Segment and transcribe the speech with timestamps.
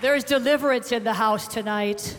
[0.00, 2.16] There's deliverance in the house tonight.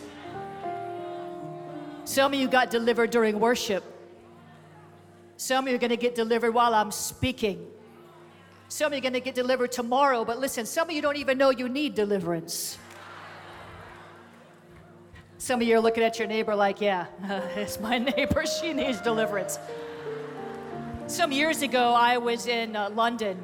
[2.04, 3.82] Some of you got delivered during worship.
[5.38, 7.66] Some of you are going to get delivered while I'm speaking.
[8.68, 11.16] Some of you are going to get delivered tomorrow, but listen, some of you don't
[11.16, 12.76] even know you need deliverance.
[15.38, 18.74] Some of you are looking at your neighbor like, yeah, uh, it's my neighbor, she
[18.74, 19.58] needs deliverance.
[21.06, 23.42] Some years ago, I was in uh, London.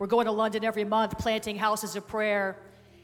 [0.00, 2.56] We're going to London every month, planting houses of prayer.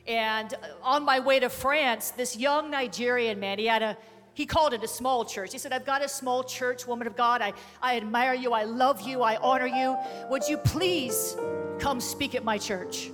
[0.08, 3.96] And on my way to France, this young Nigerian man, he had a
[4.38, 5.50] he called it a small church.
[5.50, 7.42] He said, I've got a small church, woman of God.
[7.42, 8.52] I, I admire you.
[8.52, 9.20] I love you.
[9.20, 9.96] I honor you.
[10.30, 11.36] Would you please
[11.80, 13.10] come speak at my church?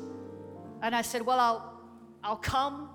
[0.83, 1.81] And I said, Well, I'll,
[2.23, 2.91] I'll come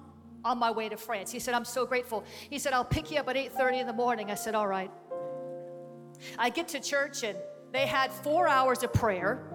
[0.46, 1.32] on my way to France.
[1.32, 2.24] He said, I'm so grateful.
[2.52, 4.30] He said, I'll pick you up at 8:30 in the morning.
[4.30, 4.92] I said, All right.
[6.38, 7.36] I get to church and
[7.72, 9.49] they had four hours of prayer.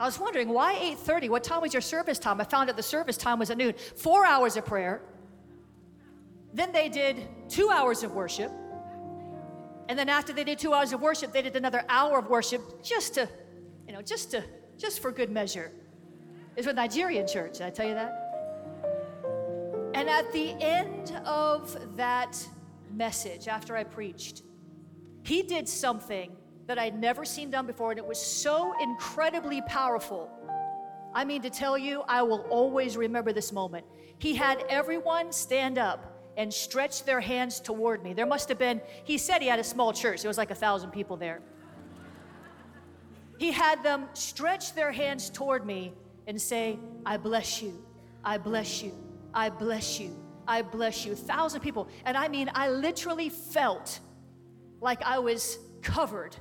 [0.00, 1.28] I was wondering why 8:30?
[1.28, 2.40] What time was your service time?
[2.40, 3.74] I found out the service time was at noon.
[3.96, 5.02] Four hours of prayer.
[6.54, 8.52] Then they did two hours of worship.
[9.88, 12.82] And then after they did two hours of worship, they did another hour of worship
[12.82, 13.28] just to,
[13.86, 14.44] you know, just to,
[14.76, 15.72] just for good measure.
[16.56, 18.12] It's a Nigerian church, did I tell you that?
[19.94, 22.46] And at the end of that
[22.92, 24.42] message, after I preached,
[25.22, 26.36] he did something
[26.68, 30.30] that I'd never seen done before, and it was so incredibly powerful.
[31.14, 33.86] I mean, to tell you, I will always remember this moment.
[34.18, 38.12] He had everyone stand up and stretch their hands toward me.
[38.12, 40.54] There must have been, he said he had a small church, there was like a
[40.54, 41.40] thousand people there.
[43.38, 45.94] He had them stretch their hands toward me
[46.26, 47.82] and say, I bless you,
[48.22, 48.92] I bless you,
[49.32, 50.14] I bless you,
[50.46, 51.14] I bless you.
[51.14, 51.88] Thousand people.
[52.04, 54.00] And I mean, I literally felt
[54.82, 56.36] like I was covered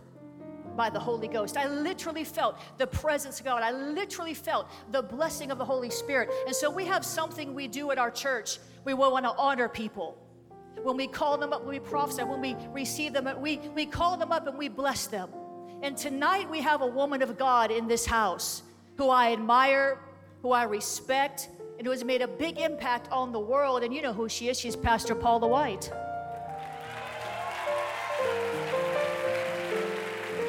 [0.78, 1.58] by the Holy Ghost.
[1.58, 3.64] I literally felt the presence of God.
[3.64, 6.30] I literally felt the blessing of the Holy Spirit.
[6.46, 10.18] And so we have something we do at our church we want to honor people.
[10.82, 14.16] When we call them up, when we prophesy, when we receive them, we, we call
[14.16, 15.30] them up and we bless them.
[15.82, 18.64] And tonight we have a woman of God in this house
[18.96, 20.00] who I admire,
[20.42, 23.84] who I respect, and who has made a big impact on the world.
[23.84, 24.58] And you know who she is.
[24.58, 25.92] She's Pastor Paula White.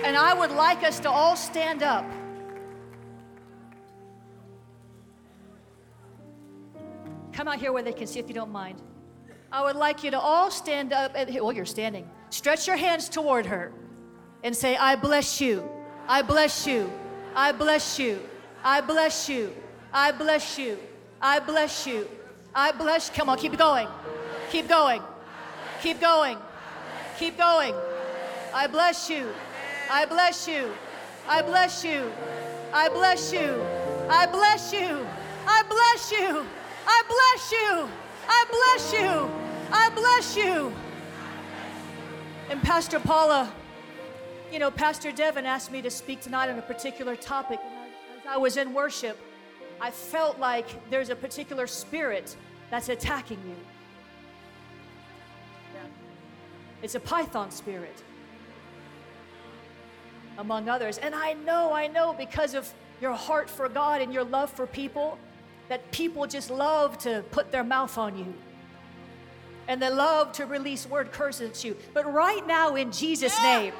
[0.09, 2.03] And I would like us to all stand up.
[7.35, 8.81] Come out here where they can see if you don't mind.
[9.53, 11.13] I would like you to all stand up.
[11.15, 12.09] And, well, you're standing.
[12.31, 13.71] Stretch your hands toward her
[14.43, 15.69] and say, I bless you.
[16.09, 16.91] I bless you.
[17.37, 18.19] I bless you.
[18.65, 19.53] I bless you.
[19.93, 20.79] I bless you.
[21.21, 22.09] I bless you.
[22.55, 23.11] I bless.
[23.11, 23.89] Come on, keep going.
[24.49, 25.03] Keep going.
[25.83, 26.39] Keep going.
[27.19, 27.75] Keep going.
[28.55, 29.29] I bless you.
[29.91, 30.73] I bless you.
[31.27, 32.11] I bless you.
[32.73, 33.63] I bless you.
[34.09, 35.07] I bless you.
[35.47, 36.45] I bless you.
[36.87, 37.89] I bless you.
[38.29, 39.31] I bless you.
[39.73, 40.73] I bless you.
[42.51, 43.53] And Pastor Paula,
[44.53, 47.61] you know, Pastor Devin asked me to speak tonight on a particular topic.
[48.21, 49.19] As I was in worship,
[49.81, 52.37] I felt like there's a particular spirit
[52.71, 53.57] that's attacking you.
[56.83, 58.03] It's a python spirit,
[60.39, 60.97] among others.
[60.99, 64.67] And I know, I know, because of your heart for God and your love for
[64.67, 65.19] people,
[65.69, 68.33] that people just love to put their mouth on you
[69.69, 71.77] and they love to release word curses at you.
[71.93, 73.75] But right now, in Jesus' name,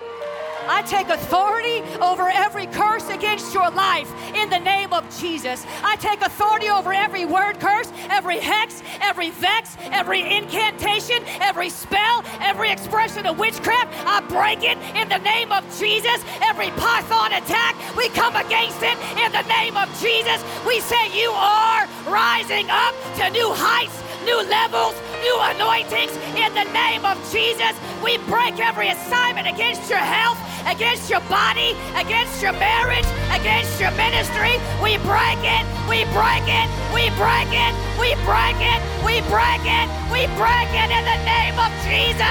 [0.67, 5.65] I take authority over every curse against your life in the name of Jesus.
[5.83, 12.25] I take authority over every word curse, every hex, every vex, every incantation, every spell,
[12.41, 13.93] every expression of witchcraft.
[14.07, 16.23] I break it in the name of Jesus.
[16.43, 20.43] Every python attack, we come against it in the name of Jesus.
[20.67, 26.65] We say you are rising up to new heights, new levels, new anointings in the
[26.73, 27.75] name of Jesus.
[28.03, 33.91] We break every assignment against your health, against your body, against your marriage, against your
[33.93, 34.59] ministry.
[34.83, 39.87] We break it, we break it, we break it, we break it, we break it,
[40.11, 42.23] we break it in the name of Jesus.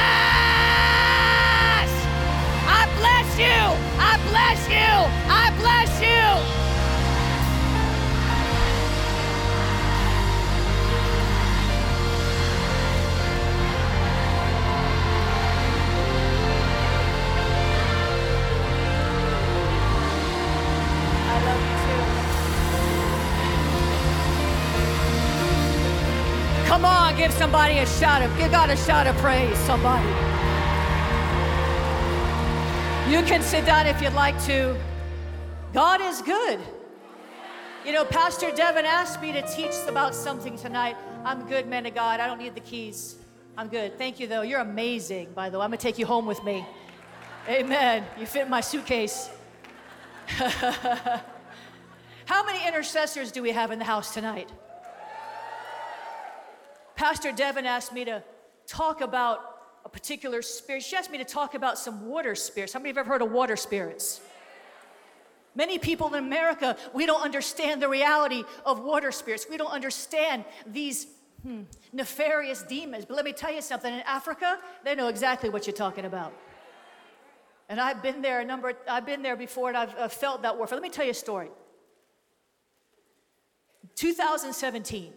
[2.68, 3.60] I bless you,
[4.00, 4.92] I bless you,
[5.32, 6.67] I bless you.
[27.18, 30.08] Give somebody a shout of, give God a shout of praise, somebody.
[33.12, 34.78] You can sit down if you'd like to.
[35.74, 36.60] God is good.
[37.84, 40.96] You know, Pastor Devin asked me to teach about something tonight.
[41.26, 42.20] I'm good, man of God.
[42.20, 43.16] I don't need the keys.
[43.58, 43.98] I'm good.
[43.98, 44.44] Thank you, though.
[44.44, 45.64] You're amazing, by the way.
[45.64, 46.64] I'm going to take you home with me.
[47.50, 48.06] Amen.
[48.20, 49.32] You fit in my suitcase.
[50.28, 51.24] How
[52.46, 54.52] many intercessors do we have in the house tonight?
[56.98, 58.24] Pastor Devin asked me to
[58.66, 59.40] talk about
[59.86, 60.82] a particular spirit.
[60.82, 62.74] She asked me to talk about some water spirits.
[62.74, 64.20] How many of you have ever heard of water spirits?
[65.54, 69.46] Many people in America, we don't understand the reality of water spirits.
[69.48, 71.06] We don't understand these
[71.44, 71.62] hmm,
[71.94, 73.06] nefarious demons.
[73.06, 76.34] But let me tell you something in Africa, they know exactly what you're talking about.
[77.70, 80.58] And I've been there a number, I've been there before and I've, I've felt that
[80.58, 80.78] warfare.
[80.78, 81.50] Let me tell you a story.
[83.94, 85.14] 2017,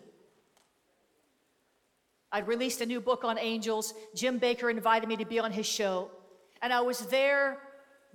[2.33, 3.95] I'd released a new book on angels.
[4.15, 6.11] Jim Bakker invited me to be on his show.
[6.63, 7.59] And I was there,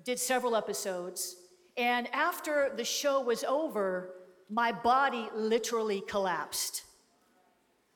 [0.04, 1.36] did several episodes.
[1.78, 4.12] And after the show was over,
[4.50, 6.84] my body literally collapsed.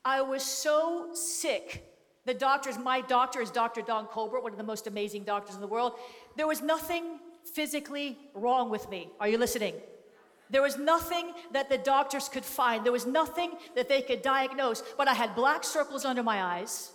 [0.04, 1.86] I was so sick.
[2.26, 3.82] The doctors, my doctor is Dr.
[3.82, 5.94] Don Colbert, one of the most amazing doctors in the world.
[6.36, 7.20] There was nothing
[7.54, 9.10] physically wrong with me.
[9.20, 9.76] Are you listening?
[10.50, 12.84] There was nothing that the doctors could find.
[12.84, 14.82] There was nothing that they could diagnose.
[14.98, 16.92] But I had black circles under my eyes.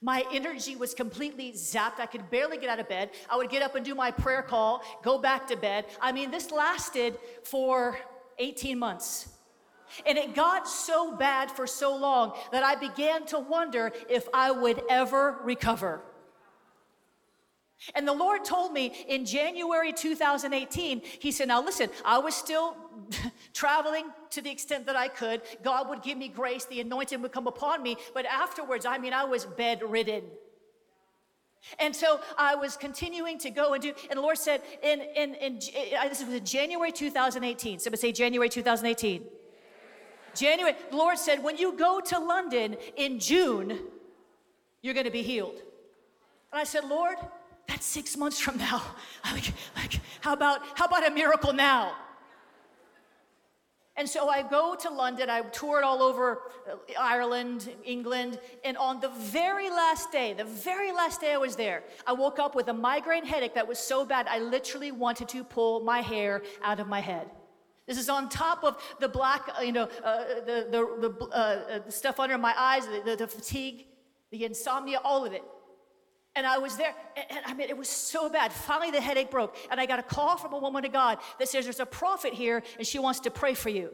[0.00, 1.98] My energy was completely zapped.
[1.98, 3.10] I could barely get out of bed.
[3.28, 5.86] I would get up and do my prayer call, go back to bed.
[6.00, 7.98] I mean, this lasted for
[8.38, 9.28] 18 months.
[10.06, 14.50] And it got so bad for so long that I began to wonder if I
[14.50, 16.02] would ever recover.
[17.94, 22.76] And the Lord told me in January 2018, He said, Now listen, I was still
[23.54, 25.42] traveling to the extent that I could.
[25.62, 27.96] God would give me grace, the anointing would come upon me.
[28.14, 30.24] But afterwards, I mean, I was bedridden.
[31.78, 35.34] And so I was continuing to go and do, and the Lord said, in, in,
[35.34, 35.58] in,
[35.98, 37.80] uh, this was in January 2018.
[37.80, 39.24] Somebody say January 2018.
[40.34, 43.78] January, the Lord said, when you go to London in June,
[44.82, 45.56] you're going to be healed.
[46.52, 47.16] And I said, Lord,
[47.68, 48.82] that's six months from now.
[49.32, 51.92] Like, like, how about how about a miracle now?
[53.98, 59.00] And so I go to London, I toured all over uh, Ireland, England, and on
[59.00, 62.68] the very last day, the very last day I was there, I woke up with
[62.68, 66.78] a migraine headache that was so bad I literally wanted to pull my hair out
[66.78, 67.28] of my head.
[67.88, 71.34] This is on top of the black, uh, you know, uh, the, the, the, uh,
[71.34, 73.86] uh, the, stuff under my eyes, the, the fatigue,
[74.30, 75.42] the insomnia, all of it.
[76.38, 78.52] And I was there, and, I mean, it was so bad.
[78.52, 81.48] Finally, the headache broke, and I got a call from a woman of God that
[81.48, 83.90] says there's a prophet here, and she wants to pray for you.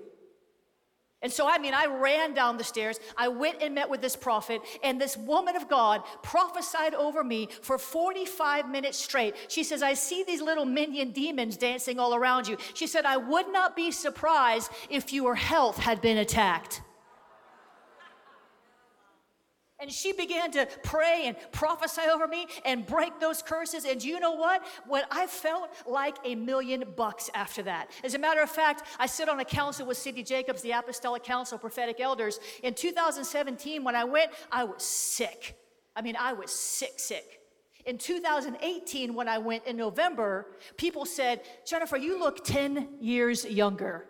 [1.23, 3.01] And so, I mean, I ran down the stairs.
[3.17, 7.49] I went and met with this prophet, and this woman of God prophesied over me
[7.63, 9.35] for 45 minutes straight.
[9.49, 12.59] She says, I see these little minion demons dancing all around you.
[12.75, 16.83] She said, I would not be surprised if your health had been attacked.
[19.85, 23.85] And she began to pray and prophesy over me and break those curses.
[23.85, 24.65] And you know what?
[24.87, 27.91] What I felt like a million bucks after that.
[28.03, 31.23] As a matter of fact, I sit on a council with Cindy Jacobs, the Apostolic
[31.23, 32.41] Council of Prophetic Elders.
[32.63, 35.55] In 2017, when I went, I was sick.
[35.95, 37.41] I mean, I was sick, sick.
[37.85, 40.47] In 2018, when I went in November,
[40.79, 44.07] people said, Jennifer, you look 10 years younger.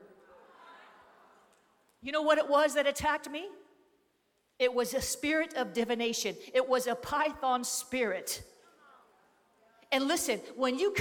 [2.01, 3.49] You know what it was that attacked me?
[4.59, 8.43] It was a spirit of divination, it was a python spirit.
[9.93, 10.93] And listen, when you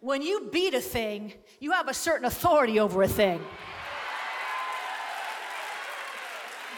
[0.00, 3.40] when you beat a thing, you have a certain authority over a thing.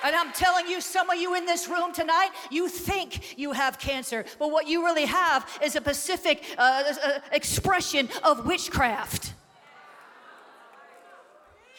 [0.04, 3.78] And I'm telling you, some of you in this room tonight, you think you have
[3.78, 9.32] cancer, but what you really have is a specific uh, uh, expression of witchcraft.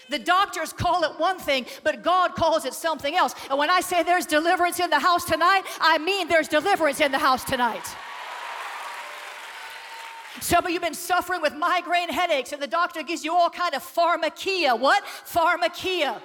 [0.09, 3.33] The doctors call it one thing, but God calls it something else.
[3.49, 7.11] And when I say there's deliverance in the house tonight, I mean there's deliverance in
[7.11, 7.85] the house tonight.
[10.41, 13.49] Some of you have been suffering with migraine headaches, and the doctor gives you all
[13.49, 14.77] kind of pharmakia.
[14.77, 15.03] What?
[15.25, 16.21] Pharmakia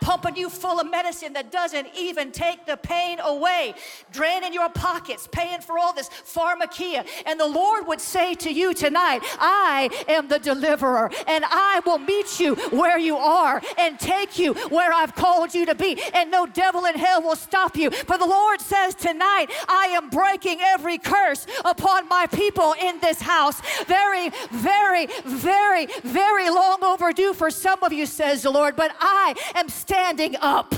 [0.00, 3.74] pumping you full of medicine that doesn't even take the pain away,
[4.12, 7.06] draining your pockets, paying for all this pharmakia.
[7.26, 11.98] And the Lord would say to you tonight, I am the deliverer, and I will
[11.98, 16.00] meet you where you are and take you where I've called you to be.
[16.14, 17.90] And no devil in hell will stop you.
[17.90, 23.20] For the Lord says tonight, I am breaking every curse upon my people in this
[23.20, 23.60] house.
[23.86, 29.34] Very, very, very, very long overdue for some of you, says the Lord, but I
[29.54, 30.74] am standing standing up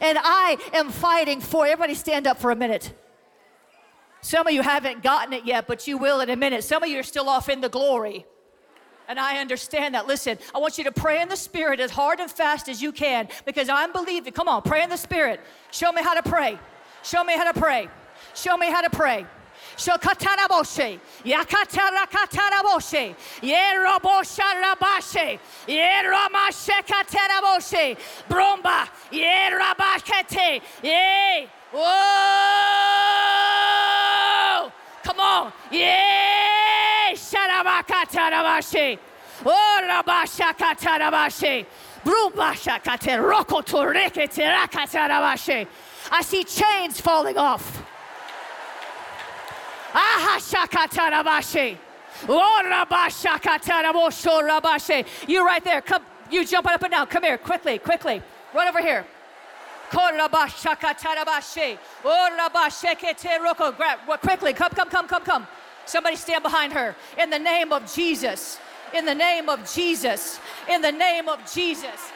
[0.00, 1.64] and I am fighting for.
[1.64, 2.92] Everybody stand up for a minute.
[4.22, 6.64] Some of you haven't gotten it yet, but you will in a minute.
[6.64, 8.26] Some of you are still off in the glory.
[9.08, 10.06] And I understand that.
[10.08, 12.90] Listen, I want you to pray in the Spirit as hard and fast as you
[12.92, 14.32] can because I'm believing.
[14.32, 15.40] Come on, pray in the Spirit.
[15.70, 16.58] Show me how to pray.
[17.02, 17.88] Show me how to pray.
[18.34, 19.26] Show me how to pray.
[19.76, 27.96] Shokataraboshe, Yakatarakataraboche, Yerobosharabashe, Yeramashekataraboshe,
[28.28, 31.80] Bromba, Yerabakete, Yay, whoa,
[35.02, 38.98] come on, Yay, Sharabakatarabashe,
[39.44, 41.66] Oh, Rabashakatarabashe,
[42.04, 45.66] Brumbashakate, Rokotoreke, Rakatarabashe.
[46.12, 47.82] I see chains falling off.
[55.26, 55.80] You right there.
[55.80, 57.06] Come, you jump up and down.
[57.06, 58.22] Come here, quickly, quickly.
[58.54, 59.04] Run over here.
[63.76, 64.52] Grab quickly.
[64.52, 65.46] Come, come, come, come, come.
[65.86, 66.94] Somebody stand behind her.
[67.18, 68.58] In the name of Jesus.
[68.94, 70.38] In the name of Jesus.
[70.68, 72.12] In the name of Jesus.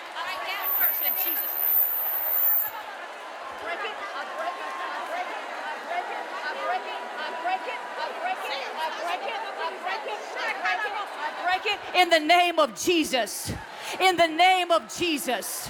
[11.97, 13.53] In the name of Jesus.
[14.01, 15.69] In the name of Jesus.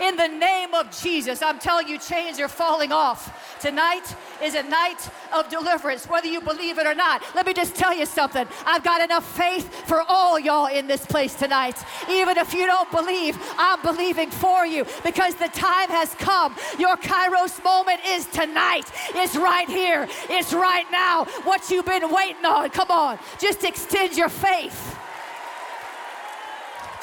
[0.00, 1.40] In the name of Jesus.
[1.40, 3.58] I'm telling you, chains are falling off.
[3.60, 4.02] Tonight
[4.42, 7.22] is a night of deliverance, whether you believe it or not.
[7.34, 8.46] Let me just tell you something.
[8.66, 11.76] I've got enough faith for all y'all in this place tonight.
[12.10, 16.54] Even if you don't believe, I'm believing for you because the time has come.
[16.78, 18.90] Your Kairos moment is tonight.
[19.14, 20.08] It's right here.
[20.28, 21.24] It's right now.
[21.44, 22.68] What you've been waiting on.
[22.70, 23.18] Come on.
[23.38, 24.94] Just extend your faith.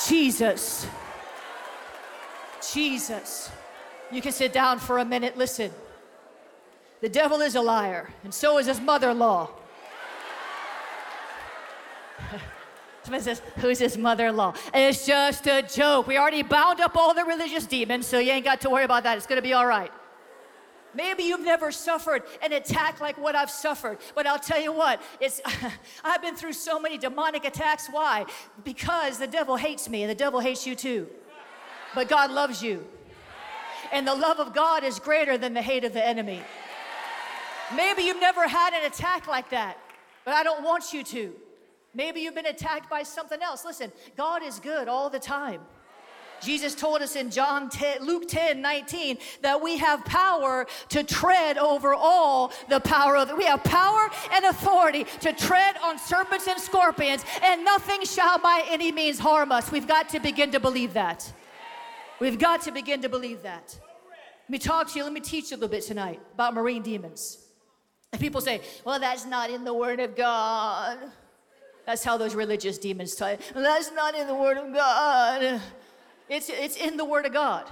[0.08, 0.88] Jesus.
[2.74, 3.52] Jesus.
[4.12, 5.38] You can sit down for a minute.
[5.38, 5.72] Listen.
[7.02, 9.50] The devil is a liar, and so is his mother in law.
[13.04, 14.54] Somebody says, Who's his mother in law?
[14.72, 16.06] It's just a joke.
[16.06, 19.02] We already bound up all the religious demons, so you ain't got to worry about
[19.04, 19.18] that.
[19.18, 19.92] It's going to be all right.
[20.94, 25.02] Maybe you've never suffered an attack like what I've suffered, but I'll tell you what,
[25.20, 25.42] it's
[26.04, 27.88] I've been through so many demonic attacks.
[27.90, 28.26] Why?
[28.64, 31.08] Because the devil hates me and the devil hates you too.
[31.96, 32.86] But God loves you.
[33.92, 36.42] And the love of God is greater than the hate of the enemy.
[37.76, 39.78] Maybe you've never had an attack like that,
[40.26, 41.34] but I don't want you to.
[41.94, 43.66] Maybe you've been attacked by something else.
[43.66, 45.62] Listen, God is good all the time.
[46.42, 51.58] Jesus told us in John 10, Luke 10, 19 that we have power to tread
[51.58, 56.60] over all the power of we have power and authority to tread on serpents and
[56.60, 59.72] scorpions, and nothing shall by any means harm us.
[59.72, 61.32] We've got to begin to believe that.
[62.20, 63.80] We've got to begin to believe that.
[64.44, 66.82] Let me talk to you, let me teach you a little bit tonight about marine
[66.82, 67.38] demons.
[68.12, 71.00] And people say, well, that's not in the Word of God.
[71.86, 73.38] That's how those religious demons tell you.
[73.56, 75.62] That's not in the Word of God.
[76.32, 77.70] It's, it's in the Word of God.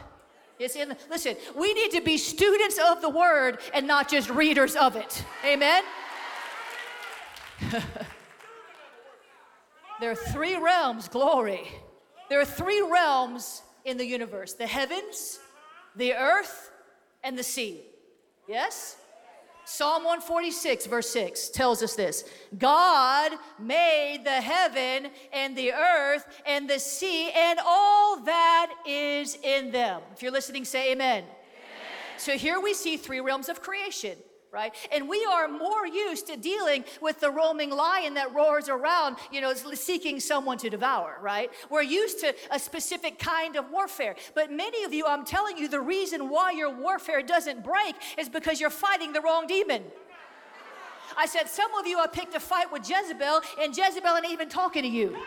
[0.60, 4.76] It's in, listen, we need to be students of the Word and not just readers
[4.76, 5.24] of it.
[5.46, 5.82] Amen?
[10.02, 11.70] there are three realms, glory.
[12.30, 15.40] There are three realms in the universe the heavens,
[15.96, 16.70] the earth,
[17.24, 17.80] and the sea.
[18.46, 18.98] Yes?
[19.72, 22.24] Psalm 146, verse 6 tells us this
[22.58, 29.72] God made the heaven and the earth and the sea and all that is in
[29.72, 30.02] them.
[30.12, 31.24] If you're listening, say amen.
[31.24, 31.30] amen.
[32.18, 34.18] So here we see three realms of creation
[34.52, 34.74] right?
[34.92, 39.42] And we are more used to dealing with the roaming lion that roars around, you
[39.42, 41.52] know, seeking someone to devour, right?
[41.70, 44.16] We're used to a specific kind of warfare.
[44.34, 48.28] But many of you, I'm telling you, the reason why your warfare doesn't break is
[48.28, 49.84] because you're fighting the wrong demon.
[51.18, 54.50] I said, some of you have picked a fight with Jezebel, and Jezebel ain't even
[54.50, 55.18] talking to you.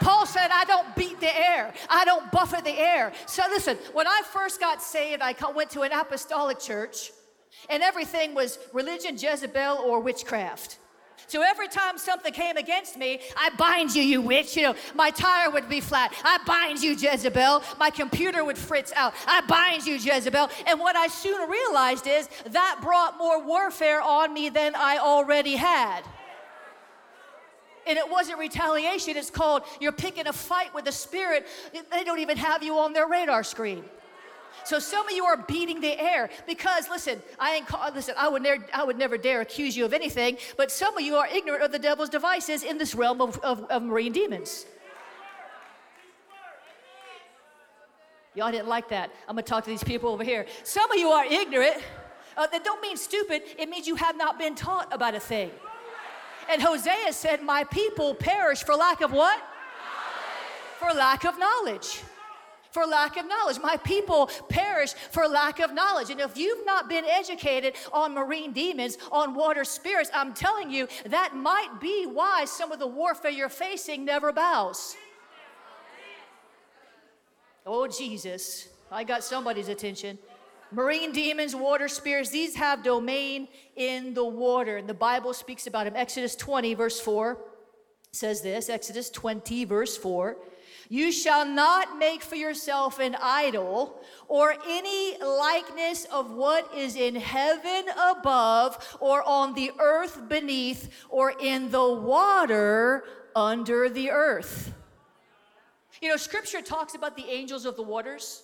[0.00, 1.72] Paul said, I don't beat the air.
[1.88, 3.12] I don't buffet the air.
[3.26, 7.12] So listen, when I first got saved, I went to an apostolic church
[7.68, 10.78] and everything was religion, Jezebel, or witchcraft.
[11.26, 14.56] So every time something came against me, I bind you, you witch.
[14.56, 16.12] You know, my tire would be flat.
[16.22, 17.62] I bind you, Jezebel.
[17.78, 19.14] My computer would fritz out.
[19.26, 20.50] I bind you, Jezebel.
[20.66, 25.56] And what I soon realized is that brought more warfare on me than I already
[25.56, 26.02] had.
[27.86, 31.46] And it wasn't retaliation, it's called you're picking a fight with the spirit.
[31.90, 33.84] They don't even have you on their radar screen.
[34.64, 38.28] So some of you are beating the air because listen, I ain't call, listen, I
[38.28, 41.26] would never I would never dare accuse you of anything, but some of you are
[41.26, 44.64] ignorant of the devil's devices in this realm of, of, of marine demons.
[48.34, 49.10] Y'all didn't like that.
[49.28, 50.46] I'm gonna talk to these people over here.
[50.62, 51.76] Some of you are ignorant.
[52.36, 55.50] Uh, that don't mean stupid, it means you have not been taught about a thing.
[56.50, 59.40] And Hosea said, My people perish for lack of what?
[60.78, 62.02] For lack of knowledge
[62.74, 63.58] for lack of knowledge.
[63.62, 66.10] My people perish for lack of knowledge.
[66.10, 70.88] And if you've not been educated on marine demons, on water spirits, I'm telling you,
[71.06, 74.96] that might be why some of the warfare you're facing never bows.
[77.64, 78.68] Oh, Jesus.
[78.90, 80.18] I got somebody's attention.
[80.72, 84.78] Marine demons, water spirits, these have domain in the water.
[84.78, 85.94] And the Bible speaks about them.
[85.94, 87.38] Exodus 20, verse 4
[88.10, 90.36] says this Exodus 20, verse 4.
[90.88, 97.14] You shall not make for yourself an idol or any likeness of what is in
[97.14, 104.74] heaven above or on the earth beneath or in the water under the earth.
[106.00, 108.42] You know, scripture talks about the angels of the waters.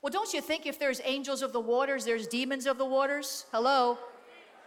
[0.00, 3.46] Well, don't you think if there's angels of the waters, there's demons of the waters?
[3.50, 3.98] Hello?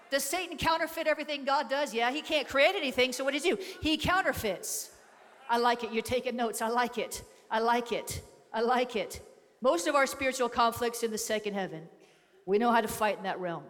[0.10, 1.94] Does Satan counterfeit everything God does?
[1.94, 3.58] Yeah, he can't create anything, so what does he do?
[3.82, 4.91] He counterfeits.
[5.52, 5.92] I like it.
[5.92, 6.62] You're taking notes.
[6.62, 7.24] I like it.
[7.52, 8.22] I like it.
[8.54, 9.22] I like it.
[9.62, 11.82] Most of our spiritual conflicts in the second heaven,
[12.46, 13.64] we know how to fight in that realm.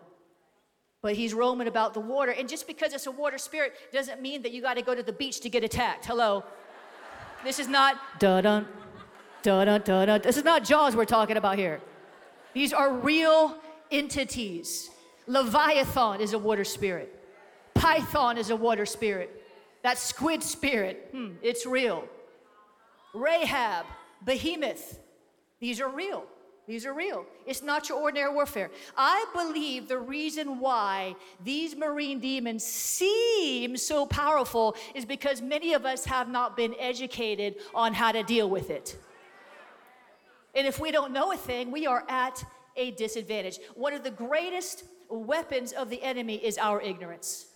[1.01, 2.31] But he's roaming about the water.
[2.31, 5.01] And just because it's a water spirit doesn't mean that you got to go to
[5.01, 6.05] the beach to get attacked.
[6.05, 6.43] Hello.
[7.43, 8.67] This is not da dun,
[9.41, 10.21] da dun, da dun.
[10.21, 11.81] This is not Jaws we're talking about here.
[12.53, 13.57] These are real
[13.89, 14.91] entities.
[15.25, 17.09] Leviathan is a water spirit,
[17.73, 19.40] Python is a water spirit.
[19.83, 22.07] That squid spirit, hmm, it's real.
[23.13, 23.85] Rahab,
[24.23, 24.99] behemoth,
[25.59, 26.25] these are real.
[26.67, 27.25] These are real.
[27.45, 28.69] It's not your ordinary warfare.
[28.95, 35.85] I believe the reason why these marine demons seem so powerful is because many of
[35.85, 38.95] us have not been educated on how to deal with it.
[40.53, 42.43] And if we don't know a thing, we are at
[42.77, 43.59] a disadvantage.
[43.75, 47.47] One of the greatest weapons of the enemy is our ignorance.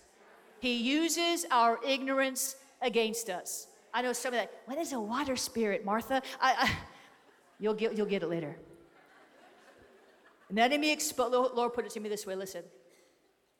[0.66, 3.68] He uses our ignorance against us.
[3.94, 4.50] I know some of that.
[4.64, 6.20] What is a water spirit, Martha?
[6.40, 6.70] I, I,
[7.60, 8.56] you'll, get, you'll get it later.
[10.50, 11.32] An enemy exposed.
[11.32, 12.64] Lord put it to me this way listen.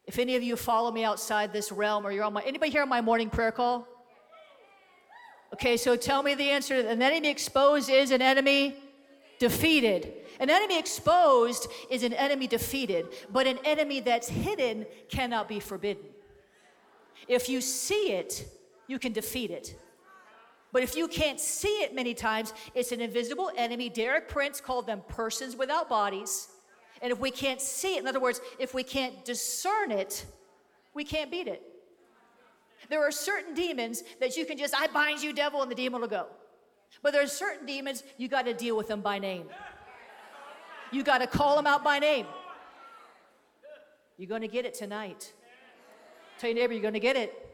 [0.05, 2.83] If any of you follow me outside this realm or you're on my, anybody here
[2.83, 3.87] on my morning prayer call?
[5.53, 6.75] Okay, so tell me the answer.
[6.75, 8.75] An enemy exposed is an enemy
[9.39, 10.13] defeated.
[10.41, 16.03] An enemy exposed is an enemy defeated, but an enemy that's hidden cannot be forbidden.
[17.29, 18.47] If you see it,
[18.87, 19.79] you can defeat it.
[20.73, 23.89] But if you can't see it many times, it's an invisible enemy.
[23.89, 26.49] Derek Prince called them persons without bodies.
[27.03, 30.27] And if we can't see it, in other words, if we can't discern it,
[30.95, 31.63] we can't beat it.
[32.89, 36.01] There are certain demons that you can just, I bind you, devil, and the demon
[36.01, 36.27] will go.
[37.03, 39.47] But there are certain demons, you got to deal with them by name.
[40.93, 42.27] You got to call them out by name.
[44.17, 45.33] You're going to get it tonight.
[46.39, 47.46] Tell your neighbor, you're going to get it.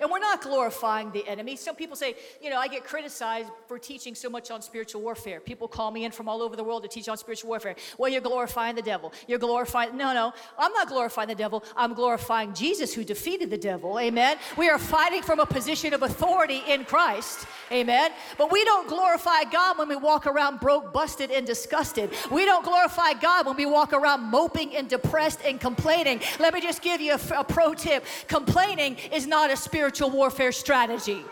[0.00, 1.56] And we're not glorifying the enemy.
[1.56, 5.40] Some people say, you know, I get criticized for teaching so much on spiritual warfare.
[5.40, 7.76] People call me in from all over the world to teach on spiritual warfare.
[7.98, 9.12] Well, you're glorifying the devil.
[9.26, 11.64] You're glorifying, no, no, I'm not glorifying the devil.
[11.76, 13.98] I'm glorifying Jesus who defeated the devil.
[13.98, 14.36] Amen.
[14.56, 17.46] We are fighting from a position of authority in Christ.
[17.70, 18.12] Amen.
[18.36, 22.10] But we don't glorify God when we walk around broke, busted, and disgusted.
[22.30, 26.20] We don't glorify God when we walk around moping and depressed and complaining.
[26.38, 30.10] Let me just give you a, a pro tip complaining is not a spiritual spiritual
[30.10, 31.24] warfare strategy.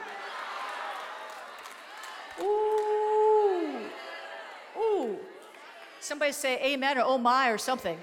[2.40, 3.81] Ooh.
[4.79, 5.19] Ooh.
[6.01, 7.99] Somebody say amen or oh my or something.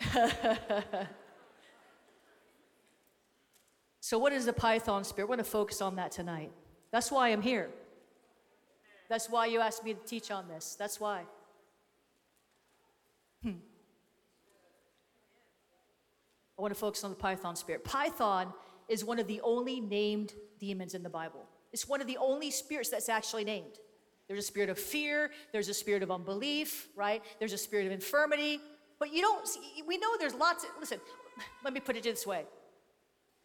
[4.00, 5.28] so, what is the Python spirit?
[5.28, 6.50] We're going to focus on that tonight.
[6.90, 7.70] That's why I'm here.
[9.08, 10.74] That's why you asked me to teach on this.
[10.76, 11.22] That's why.
[16.58, 17.84] I want to focus on the Python spirit.
[17.84, 18.52] Python
[18.88, 21.46] is one of the only named demons in the Bible.
[21.72, 23.78] It's one of the only spirits that's actually named.
[24.26, 27.22] There's a spirit of fear, there's a spirit of unbelief, right?
[27.38, 28.60] There's a spirit of infirmity.
[28.98, 31.00] But you don't, see, we know there's lots of, listen,
[31.64, 32.44] let me put it this way.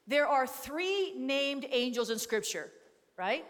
[0.08, 2.71] There are three named angels in Scripture,
[3.17, 3.45] right?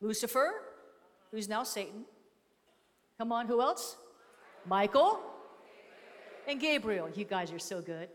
[0.00, 0.52] Lucifer,
[1.30, 2.04] who's now Satan.
[3.18, 3.96] Come on, who else?
[4.66, 5.20] Michael,
[6.48, 7.08] and Gabriel.
[7.14, 8.08] You guys are so good.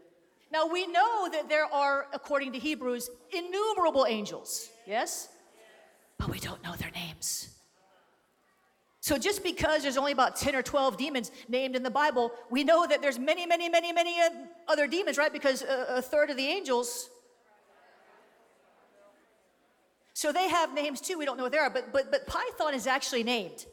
[0.51, 5.29] Now we know that there are, according to Hebrews, innumerable angels, yes?
[6.17, 7.49] But we don't know their names.
[9.01, 12.63] So just because there's only about 10 or 12 demons named in the Bible, we
[12.63, 14.29] know that there's many, many, many, many uh,
[14.67, 15.31] other demons, right?
[15.31, 17.09] Because a, a third of the angels.
[20.13, 21.19] So they have names too.
[21.19, 23.65] We don't know what they are, but, but, but Python is actually named.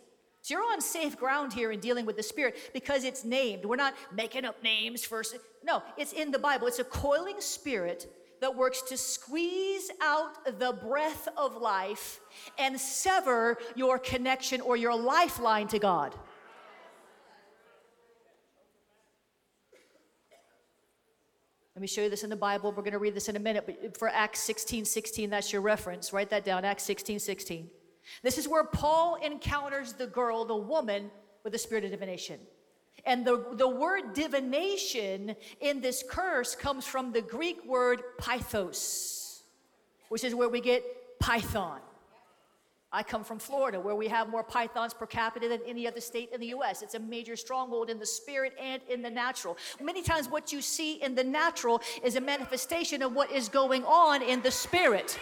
[0.43, 3.65] So you're on safe ground here in dealing with the Spirit because it's named.
[3.65, 5.37] We're not making up names first.
[5.65, 6.67] No, it's in the Bible.
[6.67, 12.19] It's a coiling spirit that works to squeeze out the breath of life
[12.59, 16.13] and sever your connection or your lifeline to God.
[21.77, 22.73] Let me show you this in the Bible.
[22.73, 25.63] We're going to read this in a minute, but for Acts 16 16, that's your
[25.63, 26.13] reference.
[26.13, 27.71] Write that down, Acts 16 16.
[28.23, 31.11] This is where Paul encounters the girl, the woman,
[31.45, 32.39] with the spirit of divination.
[33.05, 39.41] And the, the word divination in this curse comes from the Greek word pythos,
[40.09, 40.85] which is where we get
[41.19, 41.81] python.
[42.95, 46.31] I come from Florida, where we have more pythons per capita than any other state
[46.33, 46.83] in the US.
[46.83, 49.57] It's a major stronghold in the spirit and in the natural.
[49.81, 53.83] Many times, what you see in the natural is a manifestation of what is going
[53.85, 55.19] on in the spirit.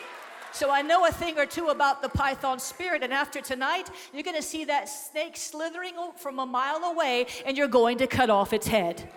[0.53, 4.23] So I know a thing or two about the python spirit, and after tonight, you're
[4.23, 8.53] gonna see that snake slithering from a mile away, and you're going to cut off
[8.53, 9.09] its head.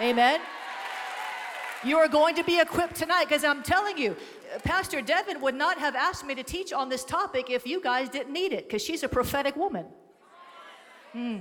[0.00, 0.40] Amen.
[1.84, 4.16] You are going to be equipped tonight because I'm telling you,
[4.64, 8.08] Pastor Devin would not have asked me to teach on this topic if you guys
[8.08, 9.86] didn't need it, because she's a prophetic woman.
[11.12, 11.38] Hmm.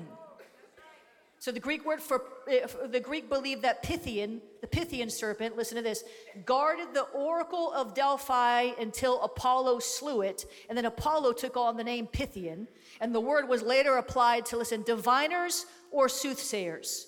[1.39, 5.83] So the Greek word for the Greek believed that Pythian, the Pythian serpent, listen to
[5.83, 6.03] this,
[6.45, 11.83] guarded the oracle of Delphi until Apollo slew it, and then Apollo took on the
[11.83, 12.67] name Pythian,
[13.01, 17.07] and the word was later applied to listen diviners or soothsayers.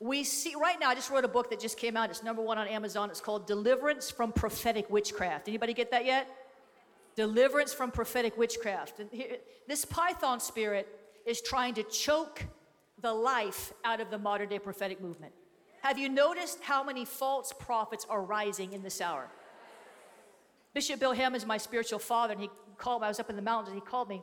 [0.00, 2.08] We see right now, I just wrote a book that just came out.
[2.08, 3.10] It's number one on Amazon.
[3.10, 5.48] It's called Deliverance from Prophetic Witchcraft.
[5.48, 6.28] Anybody get that yet?
[7.16, 9.00] Deliverance from Prophetic Witchcraft.
[9.00, 10.86] And here, this python spirit
[11.26, 12.46] is trying to choke
[13.00, 15.32] the life out of the modern day prophetic movement.
[15.82, 19.28] Have you noticed how many false prophets are rising in this hour?
[20.74, 23.02] Bishop Bill Hamon is my spiritual father, and he called.
[23.02, 23.06] me.
[23.06, 24.22] I was up in the mountains, and he called me.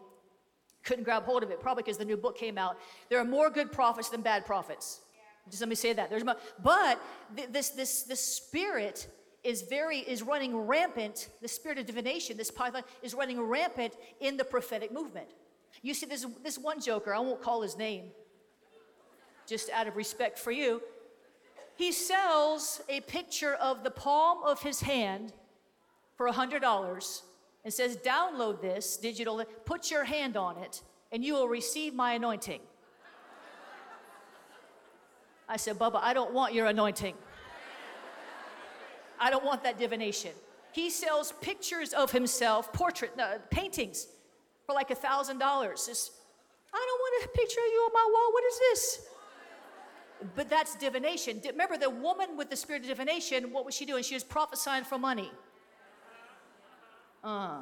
[0.83, 2.77] Couldn't grab hold of it, probably because the new book came out.
[3.09, 5.01] There are more good prophets than bad prophets.
[5.49, 6.09] Just let me say that.
[6.09, 6.99] There's more, but
[7.35, 9.07] th- this this this spirit
[9.43, 11.29] is very is running rampant.
[11.41, 15.27] The spirit of divination, this python, is running rampant in the prophetic movement.
[15.81, 17.13] You see, this this one joker.
[17.13, 18.11] I won't call his name,
[19.47, 20.81] just out of respect for you.
[21.75, 25.33] He sells a picture of the palm of his hand
[26.15, 27.23] for hundred dollars
[27.63, 29.43] and says, "Download this digital.
[29.65, 30.81] Put your hand on it,
[31.11, 32.61] and you will receive my anointing."
[35.47, 37.13] I said, Bubba, I don't want your anointing.
[39.19, 40.31] I don't want that divination.
[40.71, 43.11] He sells pictures of himself, portrait
[43.49, 44.07] paintings,
[44.65, 46.11] for like a thousand dollars.
[46.73, 48.33] I don't want a picture of you on my wall.
[48.33, 49.07] What is this?
[50.35, 51.41] But that's divination.
[51.45, 54.03] Remember, the woman with the spirit of divination, what was she doing?
[54.03, 55.31] She was prophesying for money.
[57.23, 57.61] Uh,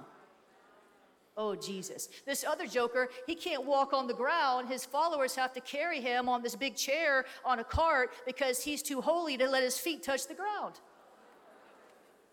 [1.36, 2.10] Oh, Jesus.
[2.28, 4.68] This other joker, he can't walk on the ground.
[4.70, 8.84] His followers have to carry him on this big chair on a cart because he's
[8.84, 10.76] too holy to let his feet touch the ground.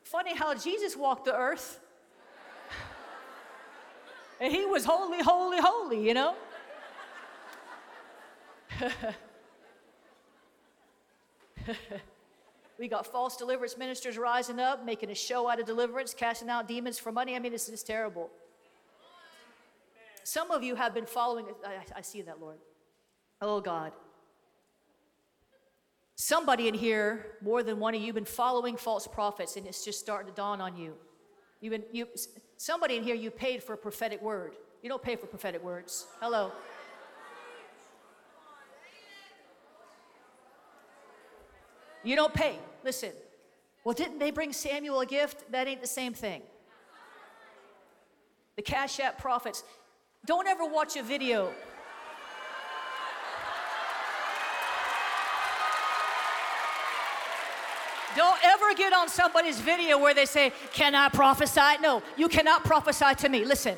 [0.03, 1.81] Funny how Jesus walked the earth.
[4.41, 6.35] and he was holy, holy, holy, you know?
[12.79, 16.69] we got false deliverance ministers rising up, making a show out of deliverance, casting out
[16.69, 17.37] demons for money.
[17.37, 18.31] I mean, it's just terrible.
[20.25, 22.59] Some of you have been following, I, I see that, Lord.
[23.41, 23.93] Oh, God.
[26.15, 29.99] Somebody in here, more than one of you, been following false prophets, and it's just
[29.99, 30.95] starting to dawn on you.
[31.61, 32.07] You've been, you,
[32.59, 34.57] somebody in here, you paid for a prophetic word.
[34.83, 36.07] You don't pay for prophetic words.
[36.21, 36.53] Hello.
[42.03, 42.59] You don't pay.
[42.85, 43.11] Listen.
[43.85, 45.51] Well, didn't they bring Samuel a gift?
[45.53, 46.43] That ain't the same thing.
[48.57, 49.65] The Cash App prophets,
[50.27, 51.53] don't ever watch a video.
[58.17, 61.81] Don't ever get on somebody's video where they say, Can I prophesy?
[61.81, 63.45] No, you cannot prophesy to me.
[63.45, 63.77] Listen,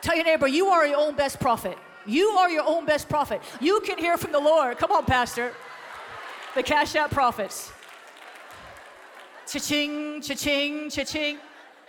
[0.00, 1.78] tell your neighbor, you are your own best prophet.
[2.06, 3.42] You are your own best prophet.
[3.60, 4.78] You can hear from the Lord.
[4.78, 5.52] Come on, Pastor.
[6.54, 7.72] The Cash App prophets.
[9.46, 11.38] Cha-ching, cha-ching, cha-ching.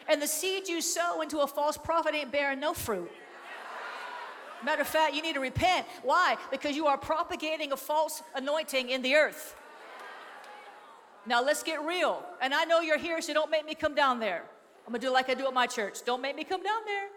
[0.07, 3.11] And the seed you sow into a false prophet ain't bearing no fruit.
[4.63, 5.85] Matter of fact, you need to repent.
[6.01, 6.37] Why?
[6.49, 9.55] Because you are propagating a false anointing in the earth.
[11.27, 12.23] Now let's get real.
[12.41, 14.43] And I know you're here, so don't make me come down there.
[14.87, 16.03] I'm gonna do like I do at my church.
[16.05, 17.07] Don't make me come down there.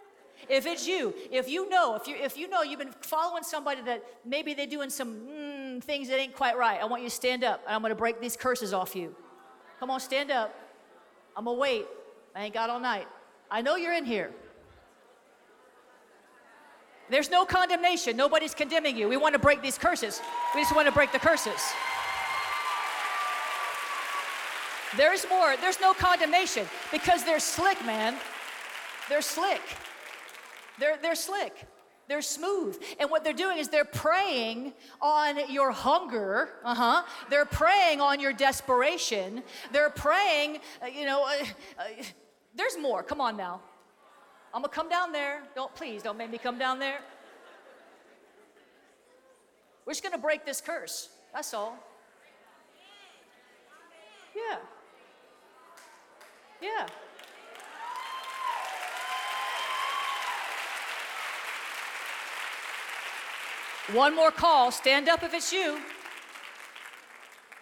[0.48, 3.82] If it's you, if you know, if you if you know you've been following somebody
[3.82, 7.14] that maybe they're doing some mm, things that ain't quite right, I want you to
[7.14, 9.14] stand up, and I'm gonna break these curses off you.
[9.80, 10.54] Come on, stand up.
[11.36, 11.86] I'm gonna wait.
[12.34, 13.06] I ain't got all night.
[13.50, 14.30] I know you're in here.
[17.10, 18.16] There's no condemnation.
[18.16, 19.08] Nobody's condemning you.
[19.08, 20.20] We want to break these curses.
[20.54, 21.60] We just want to break the curses.
[24.96, 25.56] There's more.
[25.56, 28.16] There's no condemnation because they're slick, man.
[29.08, 29.60] They're slick.
[30.78, 31.66] They're, they're slick.
[32.08, 32.82] They're smooth.
[32.98, 36.50] And what they're doing is they're preying on your hunger.
[36.64, 37.02] Uh huh.
[37.28, 39.42] They're preying on your desperation.
[39.72, 41.44] They're preying, uh, you know, uh,
[41.78, 41.84] uh,
[42.54, 43.02] there's more.
[43.02, 43.60] Come on now.
[44.54, 45.42] I'm going to come down there.
[45.54, 47.00] Don't, please, don't make me come down there.
[49.84, 51.10] We're just going to break this curse.
[51.34, 51.78] That's all.
[54.34, 54.56] Yeah.
[56.62, 56.86] Yeah.
[63.92, 64.70] One more call.
[64.70, 65.80] Stand up if it's you.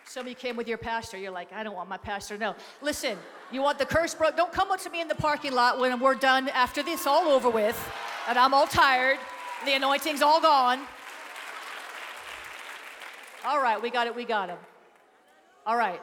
[0.04, 1.18] Some of you came with your pastor.
[1.18, 2.54] You're like, I don't want my pastor No.
[2.80, 3.18] Listen,
[3.52, 4.36] you want the curse broke?
[4.36, 7.28] Don't come up to me in the parking lot when we're done after this all
[7.28, 7.78] over with,
[8.28, 9.18] and I'm all tired.
[9.64, 10.80] The anointing's all gone.
[13.44, 14.16] All right, we got it.
[14.16, 14.58] We got him.
[15.64, 16.00] All right.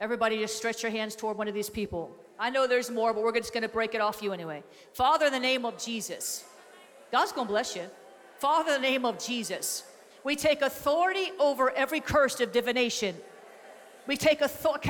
[0.00, 2.10] Everybody, just stretch your hands toward one of these people.
[2.38, 4.62] I know there's more, but we're just going to break it off you anyway.
[4.92, 6.44] Father, in the name of Jesus,
[7.10, 7.82] God's going to bless you.
[8.40, 9.84] Father, in the name of Jesus,
[10.24, 13.14] we take authority over every curse of divination.
[14.06, 14.80] We take authority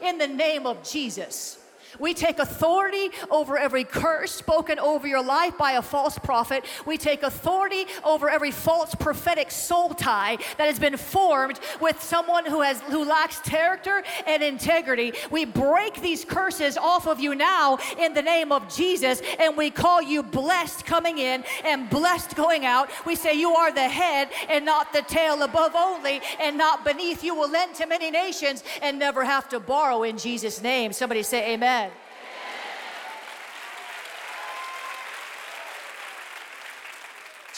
[0.00, 1.58] in the name of Jesus.
[1.98, 6.64] We take authority over every curse spoken over your life by a false prophet.
[6.86, 12.46] We take authority over every false prophetic soul tie that has been formed with someone
[12.46, 15.12] who has who lacks character and integrity.
[15.30, 19.70] We break these curses off of you now in the name of Jesus and we
[19.70, 22.90] call you blessed coming in and blessed going out.
[23.06, 27.24] We say you are the head and not the tail above only and not beneath.
[27.24, 30.92] You will lend to many nations and never have to borrow in Jesus name.
[30.92, 31.79] Somebody say amen.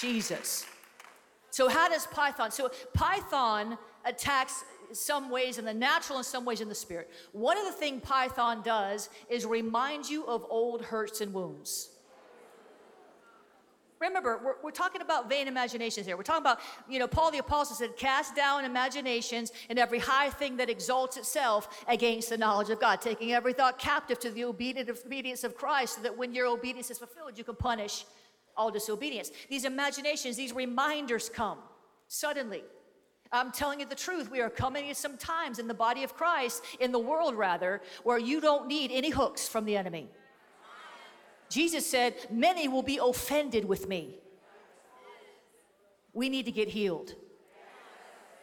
[0.02, 0.66] Jesus.
[1.50, 2.50] So, how does Python?
[2.50, 7.10] So, Python attacks some ways in the natural and some ways in the spirit.
[7.32, 11.90] One of the things Python does is remind you of old hurts and wounds.
[14.00, 16.16] Remember, we're, we're, talking about vain imaginations here.
[16.16, 16.58] We're talking about,
[16.90, 21.16] you know, Paul the Apostle said, cast down imaginations and every high thing that exalts
[21.16, 25.96] itself against the knowledge of God, taking every thought captive to the obedience of Christ,
[25.96, 28.04] so that when your obedience is fulfilled, you can punish
[28.56, 29.30] all disobedience.
[29.48, 31.58] These imaginations, these reminders come
[32.08, 32.62] suddenly.
[33.32, 34.30] I'm telling you the truth.
[34.30, 37.80] We are coming to some times in the body of Christ, in the world rather,
[38.02, 40.08] where you don't need any hooks from the enemy.
[41.48, 44.16] Jesus said, Many will be offended with me.
[46.12, 47.14] We need to get healed.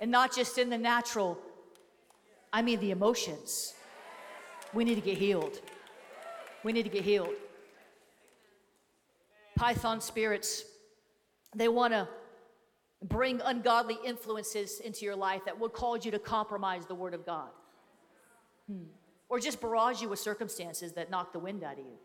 [0.02, 1.38] And not just in the natural,
[2.52, 3.76] I mean the emotions.
[4.74, 5.60] We need to get healed.
[6.64, 7.36] We need to get healed.
[9.60, 10.64] Python spirits,
[11.54, 12.08] they want to
[13.04, 17.26] bring ungodly influences into your life that will cause you to compromise the Word of
[17.26, 17.50] God.
[18.68, 18.84] Hmm.
[19.28, 21.98] Or just barrage you with circumstances that knock the wind out of you.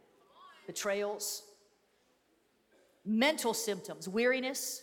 [0.66, 1.44] Betrayals,
[3.04, 4.82] mental symptoms, weariness,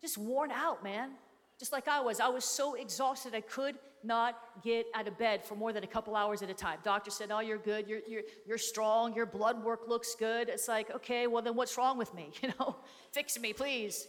[0.00, 1.10] just worn out, man.
[1.56, 2.18] Just like I was.
[2.18, 5.86] I was so exhausted I could not get out of bed for more than a
[5.86, 6.78] couple hours at a time.
[6.84, 7.88] Doctor said, Oh, you're good.
[7.88, 9.14] You're, you're, you're strong.
[9.14, 10.48] Your blood work looks good.
[10.48, 12.30] It's like, okay, well, then what's wrong with me?
[12.42, 12.76] You know,
[13.12, 14.08] fix me, please.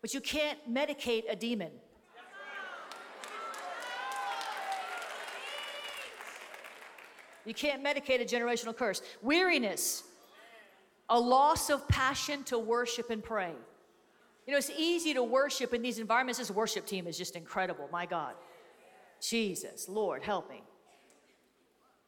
[0.00, 1.72] But you can't medicate a demon.
[7.44, 9.02] You can't medicate a generational curse.
[9.22, 10.04] Weariness,
[11.08, 13.52] a loss of passion to worship and pray.
[14.46, 16.38] You know, it's easy to worship in these environments.
[16.38, 18.34] This worship team is just incredible, my God.
[19.20, 20.62] Jesus, Lord, help me.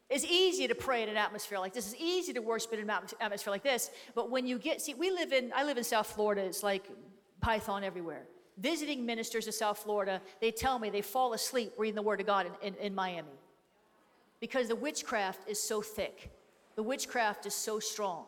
[0.09, 1.93] It's easy to pray in an atmosphere like this.
[1.93, 3.91] It's easy to worship in an atmosphere like this.
[4.15, 6.43] But when you get, see, we live in, I live in South Florida.
[6.43, 6.87] It's like
[7.41, 8.27] Python everywhere.
[8.59, 12.27] Visiting ministers of South Florida, they tell me they fall asleep reading the Word of
[12.27, 13.39] God in, in, in Miami
[14.39, 16.31] because the witchcraft is so thick.
[16.77, 18.25] The witchcraft is so strong,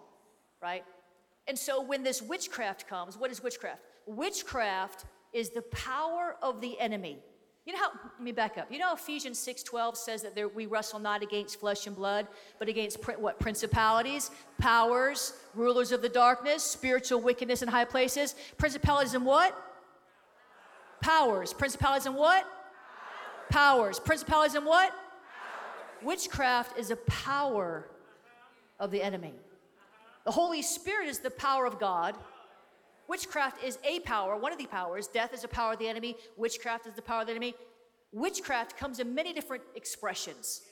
[0.62, 0.85] right?
[1.47, 3.83] And so when this witchcraft comes, what is witchcraft?
[4.07, 7.18] Witchcraft is the power of the enemy
[7.66, 8.70] you know how, let me back up.
[8.70, 12.27] You know Ephesians 6.12 says that there, we wrestle not against flesh and blood,
[12.59, 13.40] but against what?
[13.40, 18.35] Principalities, powers, rulers of the darkness, spiritual wickedness in high places.
[18.59, 19.57] Principalities and what?
[21.00, 21.55] Powers.
[21.55, 22.46] Principalities and what?
[23.48, 23.98] Powers.
[23.98, 24.92] Principalities and what?
[26.03, 27.88] Witchcraft is a power
[28.79, 29.33] of the enemy.
[30.24, 32.14] The Holy Spirit is the power of God.
[33.09, 35.07] Witchcraft is a power, one of the powers.
[35.07, 36.17] Death is a power of the enemy.
[36.37, 37.55] Witchcraft is the power of the enemy.
[38.12, 40.62] Witchcraft comes in many different expressions.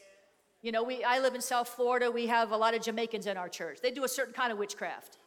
[0.63, 2.11] You know, we, I live in South Florida.
[2.11, 3.81] We have a lot of Jamaicans in our church.
[3.83, 5.19] They do a certain kind of witchcraft.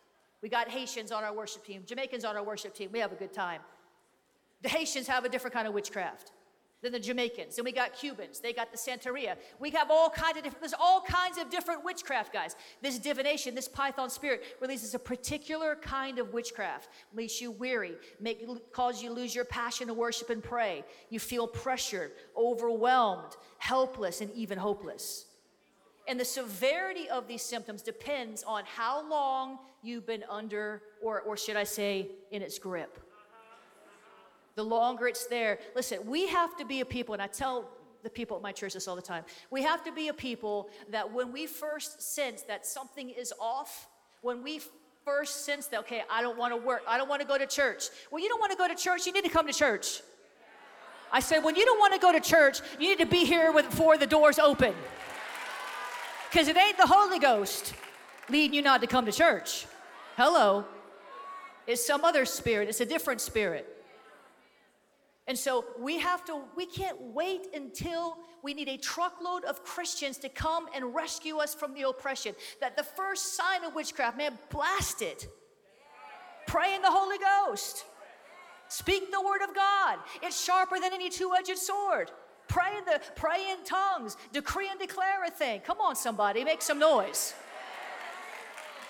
[0.41, 2.89] We got Haitians on our worship team, Jamaicans on our worship team.
[2.91, 3.61] We have a good time.
[4.61, 6.31] The Haitians have a different kind of witchcraft.
[6.85, 7.55] Then the Jamaicans.
[7.55, 8.39] Then we got Cubans.
[8.39, 9.37] They got the Santeria.
[9.57, 12.55] We have all kinds of different, there's all kinds of different witchcraft, guys.
[12.79, 16.89] This divination, this python spirit releases a particular kind of witchcraft.
[17.11, 20.83] Makes you weary, make, cause you lose your passion to worship and pray.
[21.09, 25.25] You feel pressured, overwhelmed, helpless, and even hopeless.
[26.07, 31.35] And the severity of these symptoms depends on how long you've been under, or, or
[31.35, 32.99] should I say, in its grip
[34.55, 35.59] the longer it's there.
[35.75, 37.69] Listen, we have to be a people, and I tell
[38.03, 39.23] the people at my church this all the time.
[39.49, 43.87] We have to be a people that when we first sense that something is off,
[44.21, 44.61] when we
[45.03, 47.45] first sense that, okay, I don't want to work, I don't want to go to
[47.45, 47.85] church.
[48.11, 50.01] Well, you don't want to go to church, you need to come to church.
[51.11, 53.51] I said, when you don't want to go to church, you need to be here
[53.51, 54.73] with, before the doors open.
[56.31, 57.73] Because it ain't the Holy Ghost
[58.29, 59.65] leading you not to come to church.
[60.17, 60.65] Hello.
[61.67, 63.74] It's some other spirit, it's a different spirit.
[65.27, 70.17] And so we have to, we can't wait until we need a truckload of Christians
[70.19, 72.35] to come and rescue us from the oppression.
[72.61, 75.27] That the first sign of witchcraft, man, blast it.
[76.45, 77.85] Pray in the Holy Ghost.
[78.67, 79.97] Speak the word of God.
[80.21, 82.11] It's sharper than any two-edged sword.
[82.47, 84.17] Pray in the pray in tongues.
[84.31, 85.61] Decree and declare a thing.
[85.61, 87.33] Come on, somebody, make some noise.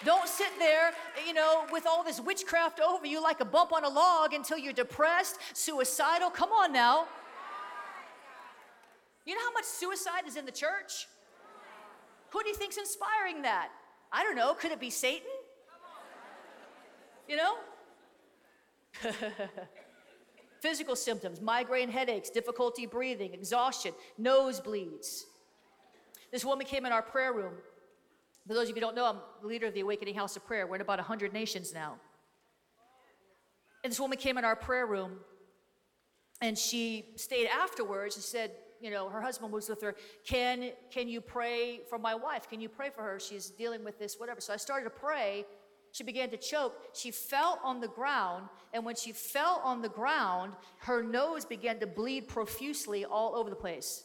[0.05, 0.91] Don't sit there,
[1.25, 4.55] you know, with all this witchcraft over you like a bump on a log until
[4.55, 6.29] you're depressed, suicidal.
[6.29, 7.07] Come on now.
[9.25, 11.07] You know how much suicide is in the church?
[12.29, 13.69] Who do you think's inspiring that?
[14.11, 14.53] I don't know.
[14.53, 15.27] Could it be Satan?
[17.27, 17.55] You know?
[20.61, 25.23] Physical symptoms migraine headaches, difficulty breathing, exhaustion, nosebleeds.
[26.31, 27.55] This woman came in our prayer room
[28.47, 30.45] for those of you who don't know, I'm the leader of the Awakening House of
[30.45, 30.67] Prayer.
[30.67, 31.95] We're in about 100 nations now.
[33.84, 35.17] And this woman came in our prayer room
[36.41, 39.95] and she stayed afterwards and said, you know, her husband was with her.
[40.25, 42.49] Can, can you pray for my wife?
[42.49, 43.19] Can you pray for her?
[43.19, 44.41] She's dealing with this, whatever.
[44.41, 45.45] So I started to pray.
[45.91, 46.75] She began to choke.
[46.93, 48.49] She fell on the ground.
[48.73, 53.49] And when she fell on the ground, her nose began to bleed profusely all over
[53.49, 54.03] the place.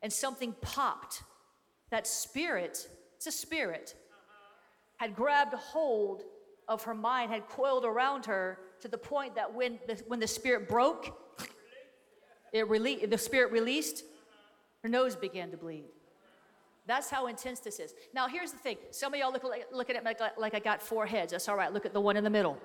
[0.00, 1.22] And something popped.
[1.90, 2.88] That spirit
[3.24, 3.94] it's a spirit,
[4.98, 6.24] had grabbed hold
[6.68, 10.26] of her mind, had coiled around her to the point that when the, when the
[10.26, 11.18] spirit broke,
[12.52, 14.04] it rele- the spirit released,
[14.82, 15.84] her nose began to bleed.
[16.86, 17.94] That's how intense this is.
[18.12, 18.76] Now, here's the thing.
[18.90, 21.32] Some of y'all look, like, looking at me like, like I got four heads.
[21.32, 21.72] That's all right.
[21.72, 22.58] Look at the one in the middle.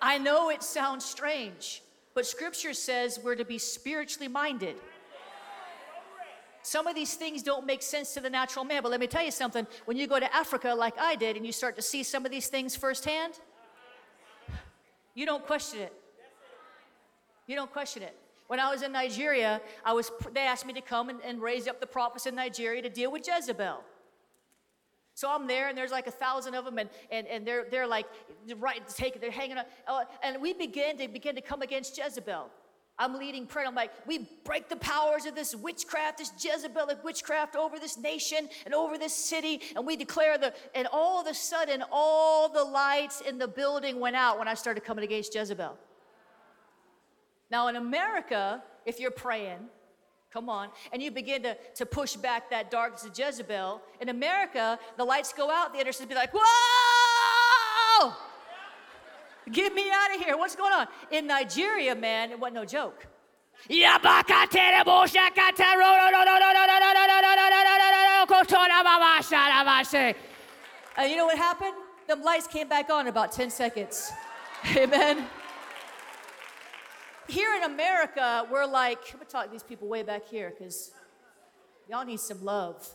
[0.00, 1.82] I know it sounds strange,
[2.14, 4.76] but scripture says we're to be spiritually minded.
[6.62, 9.22] Some of these things don't make sense to the natural man, but let me tell
[9.22, 9.66] you something.
[9.84, 12.30] When you go to Africa, like I did, and you start to see some of
[12.30, 13.34] these things firsthand,
[15.14, 15.92] you don't question it.
[17.46, 18.16] You don't question it.
[18.46, 21.68] When I was in Nigeria, I was, they asked me to come and, and raise
[21.68, 23.82] up the prophets in Nigeria to deal with Jezebel.
[25.14, 27.86] So I'm there, and there's like a thousand of them, and, and, and they're, they're
[27.86, 28.06] like,
[28.58, 29.68] right, take, they're hanging up.
[29.86, 32.50] Uh, and we begin to begin to come against Jezebel.
[32.96, 33.66] I'm leading prayer.
[33.66, 38.48] I'm like, we break the powers of this witchcraft, this Jezebelic witchcraft over this nation
[38.64, 39.60] and over this city.
[39.74, 43.98] And we declare the, and all of a sudden, all the lights in the building
[43.98, 45.76] went out when I started coming against Jezebel.
[47.50, 49.58] Now, in America, if you're praying,
[50.34, 54.80] come on, and you begin to, to push back that darkness of Jezebel, in America,
[54.96, 58.12] the lights go out, the intercessors be like, whoa!
[59.52, 60.36] Get me out of here.
[60.36, 60.88] What's going on?
[61.12, 63.06] In Nigeria, man, it wasn't no joke.
[70.96, 71.74] And you know what happened?
[72.08, 74.10] The lights came back on in about 10 seconds.
[74.76, 75.28] Amen.
[77.28, 80.92] Here in America, we're like, I'm gonna talk to these people way back here because
[81.88, 82.86] y'all need some love.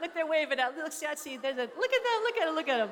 [0.00, 0.76] look, they're waving out.
[0.76, 1.36] Look, see, I see.
[1.36, 2.90] There's a, look at them, look at them, look at them.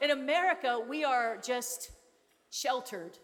[0.00, 1.92] In America, we are just
[2.50, 3.16] sheltered.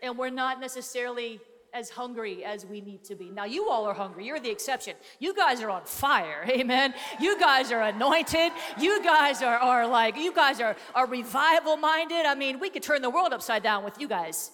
[0.00, 1.40] And we're not necessarily
[1.74, 3.30] as hungry as we need to be.
[3.30, 4.26] Now, you all are hungry.
[4.26, 4.94] You're the exception.
[5.18, 6.44] You guys are on fire.
[6.48, 6.94] Amen.
[7.20, 8.52] You guys are anointed.
[8.78, 12.26] You guys are, are like, you guys are, are revival minded.
[12.26, 14.50] I mean, we could turn the world upside down with you guys.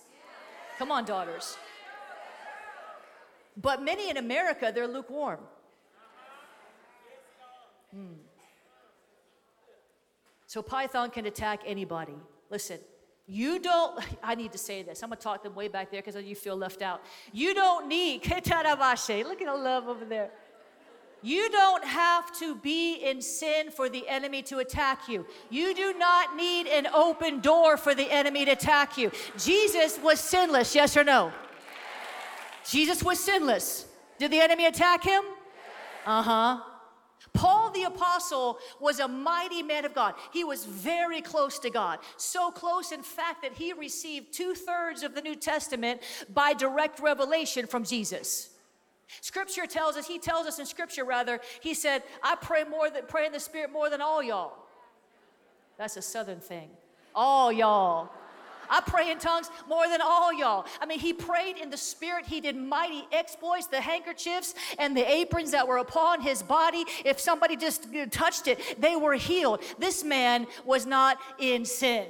[0.78, 1.56] Come on, daughters.
[3.60, 5.40] But many in America, they're lukewarm.
[7.92, 8.12] Hmm.
[10.46, 12.14] So Python can attack anybody.
[12.48, 12.78] Listen,
[13.28, 15.02] you don't, I need to say this.
[15.02, 17.02] I'm going to talk them way back there because you feel left out.
[17.32, 20.30] You don't need, look at the love over there.
[21.20, 25.26] You don't have to be in sin for the enemy to attack you.
[25.50, 29.10] You do not need an open door for the enemy to attack you.
[29.36, 31.32] Jesus was sinless, yes or no?
[32.64, 33.86] Jesus was sinless.
[34.18, 35.22] Did the enemy attack him?
[36.06, 36.60] Uh huh.
[37.78, 40.14] The Apostle was a mighty man of God.
[40.32, 42.00] He was very close to God.
[42.16, 46.02] So close, in fact, that he received two thirds of the New Testament
[46.34, 48.50] by direct revelation from Jesus.
[49.20, 53.04] Scripture tells us, he tells us in scripture rather, he said, I pray more than
[53.06, 54.54] pray in the spirit more than all y'all.
[55.76, 56.70] That's a southern thing.
[57.14, 58.10] All y'all.
[58.70, 60.66] I pray in tongues more than all y'all.
[60.80, 62.26] I mean, he prayed in the spirit.
[62.26, 66.84] He did mighty exploits, the handkerchiefs and the aprons that were upon his body.
[67.04, 69.62] If somebody just touched it, they were healed.
[69.78, 72.06] This man was not in sin.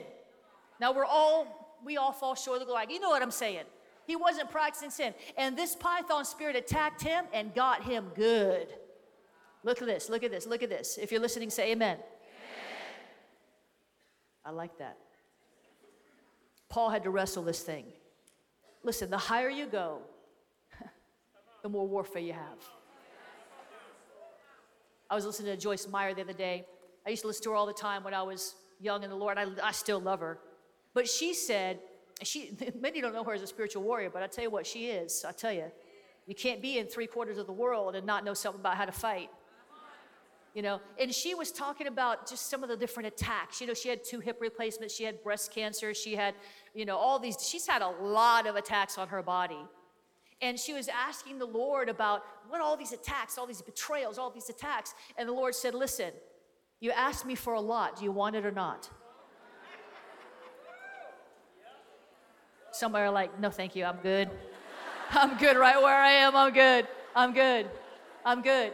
[0.80, 2.86] Now we're all, we all fall short of the glory.
[2.90, 3.64] You know what I'm saying?
[4.06, 5.14] He wasn't practicing sin.
[5.36, 8.68] And this python spirit attacked him and got him good.
[9.64, 10.98] Look at this, look at this, look at this.
[11.00, 11.96] If you're listening, say amen.
[11.96, 12.04] amen.
[14.44, 14.96] I like that.
[16.68, 17.86] Paul had to wrestle this thing.
[18.82, 20.00] Listen, the higher you go,
[21.62, 22.58] the more warfare you have.
[25.10, 26.66] I was listening to Joyce Meyer the other day.
[27.06, 29.16] I used to listen to her all the time when I was young in the
[29.16, 29.38] Lord.
[29.38, 30.38] I, I still love her.
[30.92, 31.78] But she said,
[32.22, 34.86] she many don't know her as a spiritual warrior, but I tell you what, she
[34.86, 35.24] is.
[35.26, 35.70] I tell you,
[36.26, 38.84] you can't be in three quarters of the world and not know something about how
[38.84, 39.30] to fight.
[40.58, 43.60] You know, and she was talking about just some of the different attacks.
[43.60, 46.34] You know, she had two hip replacements, she had breast cancer, she had,
[46.74, 49.64] you know, all these, she's had a lot of attacks on her body.
[50.42, 54.30] And she was asking the Lord about what all these attacks, all these betrayals, all
[54.30, 54.96] these attacks.
[55.16, 56.10] And the Lord said, Listen,
[56.80, 57.96] you asked me for a lot.
[57.96, 58.90] Do you want it or not?
[62.72, 64.28] Somebody are like, no, thank you, I'm good.
[65.12, 66.88] I'm good right where I am, I'm good.
[67.14, 67.70] I'm good.
[68.24, 68.72] I'm good.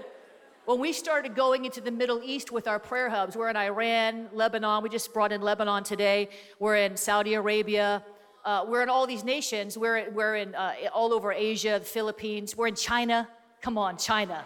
[0.66, 4.30] When we started going into the Middle East with our prayer hubs, we're in Iran,
[4.32, 8.02] Lebanon, we just brought in Lebanon today, we're in Saudi Arabia,
[8.46, 12.56] uh, we're in all these nations, we're, we're in uh, all over Asia, the Philippines,
[12.56, 13.28] we're in China.
[13.60, 14.42] Come on, China.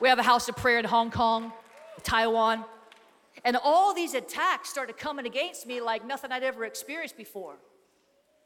[0.00, 1.52] We have a house of prayer in Hong Kong,
[2.02, 2.64] Taiwan.
[3.44, 7.56] And all these attacks started coming against me like nothing I'd ever experienced before.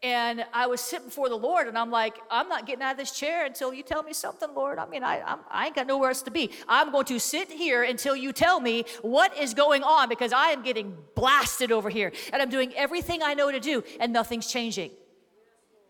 [0.04, 2.98] And I was sitting before the Lord, and I'm like, I'm not getting out of
[2.98, 4.78] this chair until you tell me something, Lord.
[4.78, 6.50] I mean, I, I'm, I ain't got nowhere else to be.
[6.68, 10.50] I'm going to sit here until you tell me what is going on because I
[10.50, 12.12] am getting blasted over here.
[12.34, 14.90] And I'm doing everything I know to do, and nothing's changing.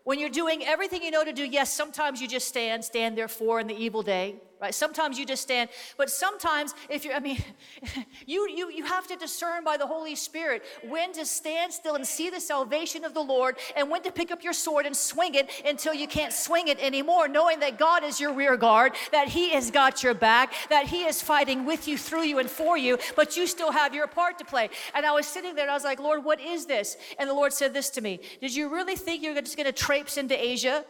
[0.05, 3.27] When you're doing everything you know to do, yes, sometimes you just stand, stand there
[3.27, 4.73] for in the evil day right?
[4.73, 7.43] Sometimes you just stand, but sometimes if you're, I mean,
[8.25, 12.05] you, you, you have to discern by the Holy Spirit when to stand still and
[12.05, 15.35] see the salvation of the Lord and when to pick up your sword and swing
[15.35, 19.27] it until you can't swing it anymore, knowing that God is your rear guard, that
[19.27, 22.77] He has got your back, that He is fighting with you, through you, and for
[22.77, 24.69] you, but you still have your part to play.
[24.93, 26.97] And I was sitting there and I was like, Lord, what is this?
[27.19, 29.73] And the Lord said this to me Did you really think you're just going to
[29.73, 30.85] traipse into Asia?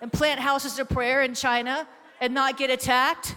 [0.00, 1.88] and plant houses of prayer in China
[2.24, 3.36] and not get attacked?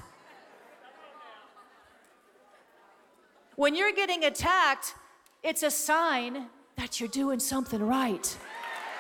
[3.57, 4.95] When you're getting attacked,
[5.43, 6.45] it's a sign
[6.77, 8.38] that you're doing something right.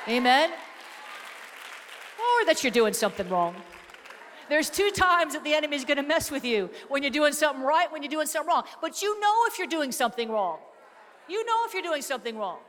[0.09, 0.49] Amen?
[2.19, 3.55] Or that you're doing something wrong.
[4.49, 7.89] There's two times that the enemy's to mess with you when you're doing something right,
[7.91, 8.63] when you're doing something wrong.
[8.81, 10.59] But you know if you're doing something wrong.
[11.29, 12.59] You know if you're doing something wrong.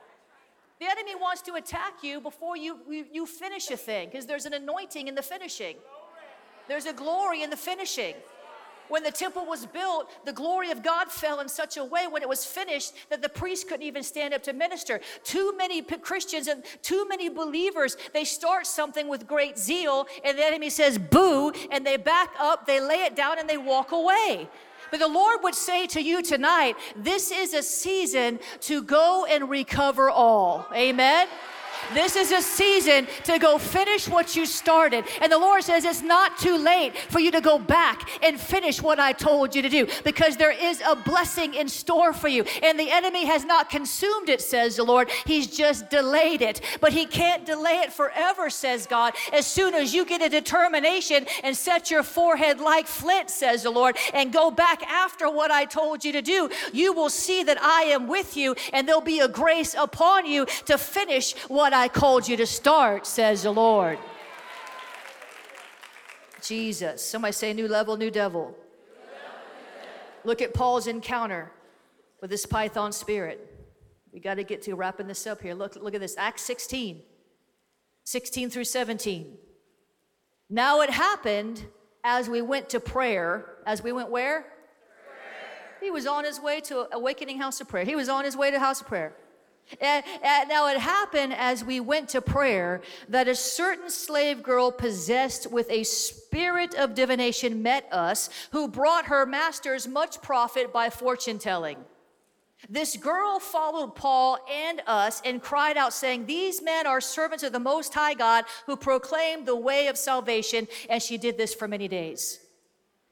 [0.79, 4.47] The enemy wants to attack you before you, you, you finish a thing because there's
[4.47, 5.77] an anointing in the finishing.
[6.69, 8.15] There's a glory in the finishing.
[8.89, 12.23] When the temple was built, the glory of God fell in such a way when
[12.23, 15.01] it was finished that the priest couldn't even stand up to minister.
[15.25, 20.45] Too many Christians and too many believers, they start something with great zeal, and the
[20.45, 24.49] enemy says, boo, and they back up, they lay it down, and they walk away.
[24.91, 29.51] But the Lord would say to you tonight, this is a season to go and
[29.51, 30.67] recover all.
[30.75, 31.29] Amen.
[31.93, 35.05] This is a season to go finish what you started.
[35.23, 38.83] And the Lord says it's not too late for you to go back and finish
[38.83, 42.45] what I told you to do because there is a blessing in store for you.
[42.63, 45.11] And the enemy has not consumed it, says the Lord.
[45.27, 46.61] He's just delayed it.
[46.81, 49.15] But he can't delay it forever, says God.
[49.33, 53.71] As soon as you get a determination and set your forehead like flint, says the
[53.71, 57.61] Lord, and go back after what I told you to do, you will see that
[57.63, 61.89] I am with you and there'll be a grace upon you to finish what I
[61.89, 63.99] called you to start, says the Lord.
[66.43, 67.03] Jesus.
[67.05, 68.57] Somebody say, new level, new devil.
[70.25, 71.53] Look at Paul's encounter
[72.21, 73.55] with this python spirit.
[74.13, 75.55] We got to get to wrapping this up here.
[75.55, 77.03] Look, look at this Acts 16,
[78.05, 79.37] 16 through 17.
[80.51, 81.67] Now it happened
[82.05, 84.47] as we went to prayer, as we went where?
[85.81, 87.85] He was on his way to Awakening House of Prayer.
[87.85, 89.15] He was on his way to House of Prayer.
[89.81, 94.71] And, and, now it happened as we went to prayer that a certain slave girl
[94.71, 100.91] possessed with a spirit of divination met us, who brought her masters much profit by
[100.91, 101.77] fortune telling.
[102.69, 107.53] This girl followed Paul and us and cried out, saying, These men are servants of
[107.53, 110.67] the Most High God who proclaim the way of salvation.
[110.91, 112.41] And she did this for many days.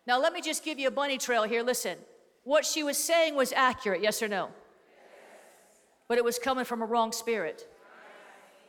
[0.06, 1.62] Now, let me just give you a bunny trail here.
[1.62, 1.96] Listen,
[2.42, 4.50] what she was saying was accurate, yes or no?
[6.08, 7.66] But it was coming from a wrong spirit.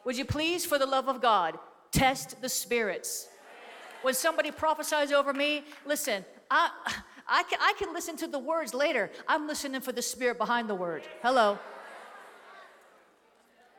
[0.06, 1.60] Would you please, for the love of God,
[1.92, 3.28] test the spirits?
[4.02, 6.70] When somebody prophesies over me, listen, I.
[7.28, 9.12] I can, I can listen to the words later.
[9.28, 11.04] I'm listening for the spirit behind the word.
[11.22, 11.60] Hello.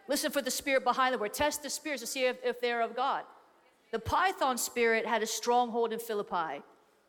[0.06, 1.32] Listen for the spirit behind the word.
[1.32, 3.24] Test the spirits to see if, if they're of God.
[3.90, 6.62] The python spirit had a stronghold in Philippi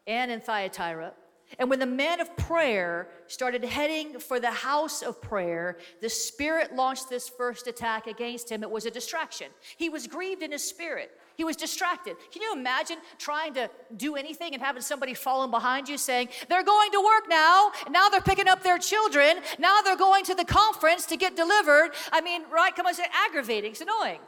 [0.08, 1.12] and in Thyatira.
[1.58, 6.76] And when the man of prayer started heading for the house of prayer, the spirit
[6.76, 8.62] launched this first attack against him.
[8.62, 9.48] It was a distraction.
[9.78, 11.12] He was grieved in his spirit.
[11.36, 12.18] He was distracted.
[12.32, 16.64] Can you imagine trying to do anything and having somebody following behind you saying, They're
[16.64, 17.72] going to work now.
[17.90, 19.38] Now they're picking up their children.
[19.58, 21.92] Now they're going to the conference to get delivered.
[22.12, 22.76] I mean, right?
[22.76, 23.72] Come on, say aggravating.
[23.72, 24.20] It's annoying.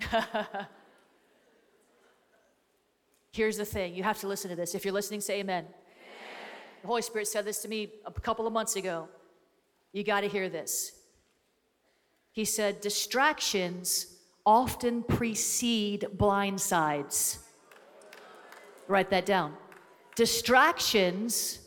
[3.32, 4.74] Here's the thing you have to listen to this.
[4.74, 5.66] If you're listening, say amen.
[6.82, 9.08] The Holy Spirit said this to me a couple of months ago.
[9.92, 10.92] You got to hear this.
[12.32, 14.06] He said, Distractions
[14.46, 17.38] often precede blindsides.
[18.88, 19.54] Write that down.
[20.16, 21.60] Distractions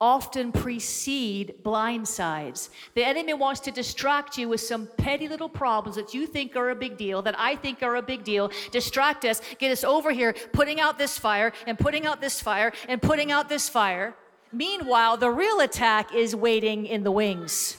[0.00, 2.68] often precede blindsides.
[2.94, 6.70] The enemy wants to distract you with some petty little problems that you think are
[6.70, 10.10] a big deal, that I think are a big deal, distract us, get us over
[10.10, 14.14] here, putting out this fire and putting out this fire and putting out this fire.
[14.54, 17.76] Meanwhile, the real attack is waiting in the wings.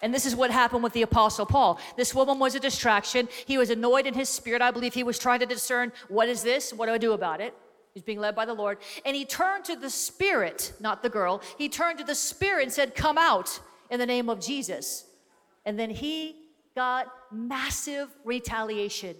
[0.00, 1.78] And this is what happened with the Apostle Paul.
[1.96, 3.28] This woman was a distraction.
[3.46, 4.62] He was annoyed in his spirit.
[4.62, 6.72] I believe he was trying to discern what is this?
[6.72, 7.54] What do I do about it?
[7.92, 8.78] He's being led by the Lord.
[9.04, 11.42] And he turned to the spirit, not the girl.
[11.58, 13.60] He turned to the spirit and said, Come out
[13.90, 15.04] in the name of Jesus.
[15.66, 16.36] And then he
[16.74, 19.16] got massive retaliation.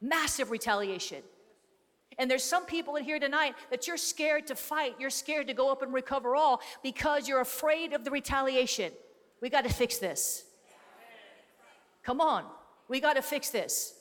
[0.00, 1.22] Massive retaliation.
[2.18, 4.96] And there's some people in here tonight that you're scared to fight.
[4.98, 8.92] You're scared to go up and recover all because you're afraid of the retaliation.
[9.40, 10.44] We got to fix this.
[12.02, 12.44] Come on,
[12.88, 13.94] we got to fix this.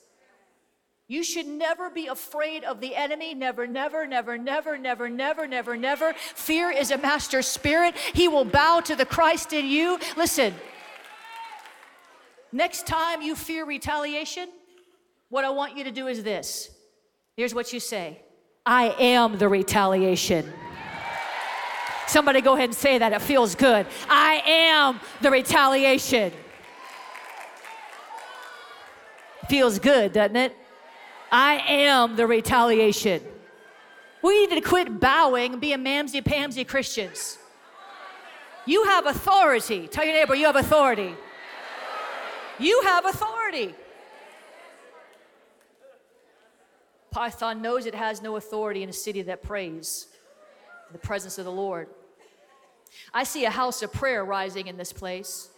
[1.08, 3.34] You should never be afraid of the enemy.
[3.34, 6.14] Never, never, never, never, never, never, never, never.
[6.14, 7.98] Fear is a master spirit.
[8.14, 10.00] He will bow to the Christ in you.
[10.16, 10.54] Listen,
[12.54, 14.48] next time you fear retaliation,
[15.28, 16.70] what I want you to do is this.
[17.42, 18.20] Here's what you say
[18.68, 20.54] I am the retaliation.
[22.06, 23.14] Somebody go ahead and say that.
[23.14, 23.88] It feels good.
[24.08, 26.34] I am the retaliation.
[29.50, 30.56] Feels good, doesn't it?
[31.32, 33.24] I am the retaliation.
[34.22, 37.40] We need to quit bowing and being mamsy pamsy Christians.
[38.68, 39.88] You have authority.
[39.88, 41.16] Tell your neighbor, you have authority.
[42.60, 43.74] You have authority.
[47.12, 50.08] Python knows it has no authority in a city that prays
[50.88, 51.90] in the presence of the Lord.
[53.14, 55.50] I see a house of prayer rising in this place.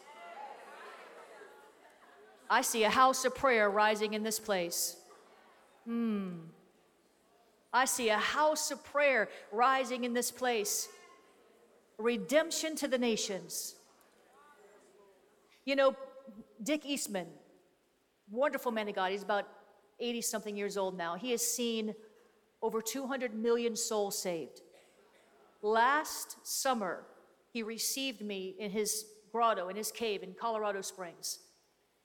[2.50, 4.98] I see a house of prayer rising in this place.
[5.86, 6.32] Hmm.
[7.72, 10.88] I see a house of prayer rising in this place.
[11.98, 13.76] Redemption to the nations.
[15.66, 15.96] You know,
[16.62, 17.28] Dick Eastman,
[18.30, 19.48] wonderful man of God, he's about
[20.04, 21.16] 80 something years old now.
[21.16, 21.96] He has seen
[22.62, 24.62] over 200 million souls saved.
[25.62, 27.06] Last summer,
[27.52, 31.40] he received me in his grotto, in his cave in Colorado Springs.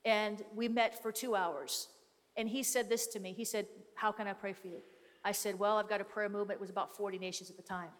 [0.05, 1.88] And we met for two hours.
[2.36, 3.32] And he said this to me.
[3.32, 4.80] He said, How can I pray for you?
[5.24, 6.59] I said, Well, I've got a prayer movement.
[6.59, 7.90] It was about 40 nations at the time.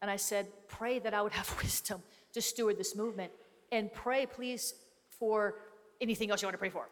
[0.00, 3.30] And I said, Pray that I would have wisdom to steward this movement.
[3.70, 4.74] And pray, please,
[5.18, 5.56] for
[6.00, 6.88] anything else you want to pray for.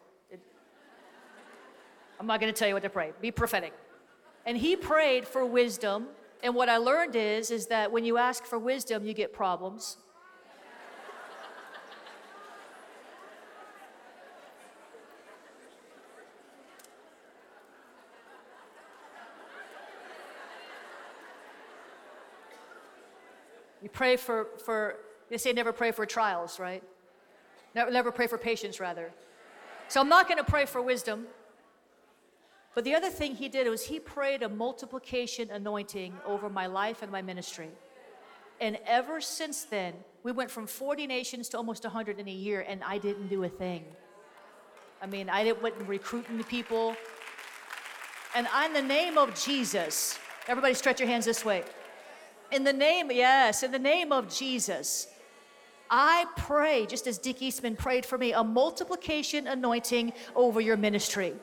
[2.23, 3.11] I'm not going to tell you what to pray.
[3.19, 3.73] Be prophetic.
[4.45, 6.07] And he prayed for wisdom
[6.43, 9.95] and what I learned is, is that when you ask for wisdom, you get problems.
[23.81, 24.97] You pray for, for,
[25.29, 26.83] they say never pray for trials, right?
[27.73, 29.13] Never, pray for patience, rather.
[29.87, 31.27] So I'm not going to pray for wisdom.
[32.75, 37.03] But the other thing he did was he prayed a multiplication anointing over my life
[37.03, 37.69] and my ministry.
[38.59, 39.93] And ever since then,
[40.23, 43.43] we went from 40 nations to almost 100 in a year, and I didn't do
[43.43, 43.83] a thing.
[45.01, 46.95] I mean, I didn't wasn't recruiting the people.
[48.35, 50.17] And in the name of Jesus,
[50.47, 51.63] everybody stretch your hands this way.
[52.51, 55.07] In the name, yes, in the name of Jesus,
[55.89, 61.33] I pray, just as Dick Eastman prayed for me, a multiplication anointing over your ministry.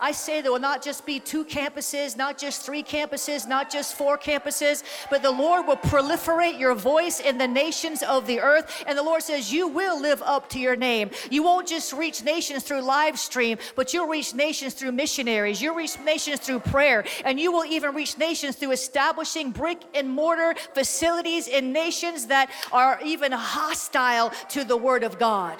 [0.00, 3.94] I say there will not just be two campuses, not just three campuses, not just
[3.94, 8.84] four campuses, but the Lord will proliferate your voice in the nations of the earth.
[8.86, 11.10] And the Lord says, You will live up to your name.
[11.30, 15.60] You won't just reach nations through live stream, but you'll reach nations through missionaries.
[15.60, 17.04] You'll reach nations through prayer.
[17.24, 22.50] And you will even reach nations through establishing brick and mortar facilities in nations that
[22.72, 25.56] are even hostile to the Word of God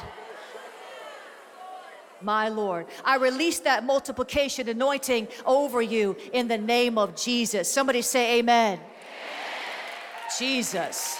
[2.22, 2.86] my Lord.
[3.04, 7.70] I release that multiplication anointing over you in the name of Jesus.
[7.70, 8.78] Somebody say, Amen.
[8.78, 8.86] amen.
[10.38, 11.18] Jesus.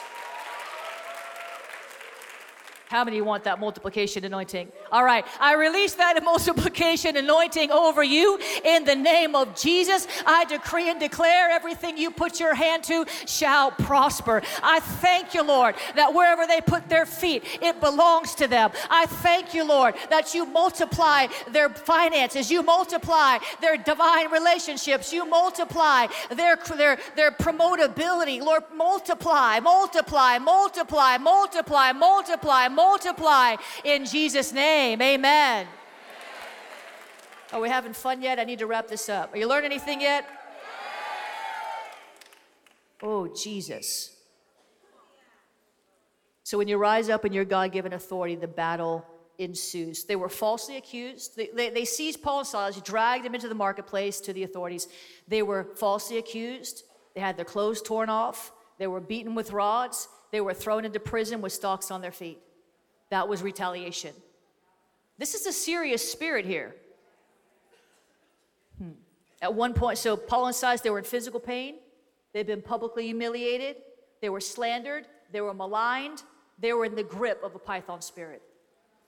[2.89, 4.70] How many want that multiplication anointing?
[4.93, 10.07] All right, I release that multiplication anointing over you in the name of Jesus.
[10.24, 14.41] I decree and declare everything you put your hand to shall prosper.
[14.62, 18.70] I thank you, Lord, that wherever they put their feet, it belongs to them.
[18.89, 25.26] I thank you, Lord, that you multiply their finances, you multiply their divine relationships, you
[25.26, 28.41] multiply their, their, their promotability.
[28.41, 35.03] Lord, multiply, multiply, multiply, multiply, multiply multiply in Jesus' name.
[35.03, 35.66] Amen.
[37.53, 38.39] Oh, Are we having fun yet?
[38.39, 39.35] I need to wrap this up.
[39.35, 40.29] Are you learning anything yet?
[43.03, 44.16] Oh, Jesus.
[46.45, 49.05] So when you rise up in your God given authority, the battle
[49.39, 50.05] ensues.
[50.05, 51.37] They were falsely accused.
[51.37, 54.89] They, they, they, seized Paul and Silas, dragged them into the marketplace to the authorities.
[55.29, 56.85] They were falsely accused.
[57.14, 58.53] They had their clothes torn off.
[58.79, 60.09] They were beaten with rods.
[60.31, 62.39] They were thrown into prison with stocks on their feet.
[63.11, 64.14] That was retaliation.
[65.18, 66.74] This is a serious spirit here.
[68.78, 68.90] Hmm.
[69.40, 71.76] At one point, so Paul and Silas, they were in physical pain.
[72.32, 73.76] They'd been publicly humiliated.
[74.20, 75.07] They were slandered.
[75.32, 76.22] They were maligned.
[76.59, 78.42] They were in the grip of a python spirit.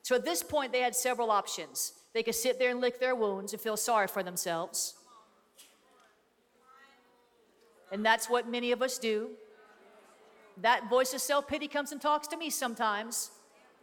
[0.02, 1.92] So at this point, they had several options.
[2.14, 4.94] They could sit there and lick their wounds and feel sorry for themselves.
[7.92, 9.30] And that's what many of us do.
[10.58, 13.30] That voice of self pity comes and talks to me sometimes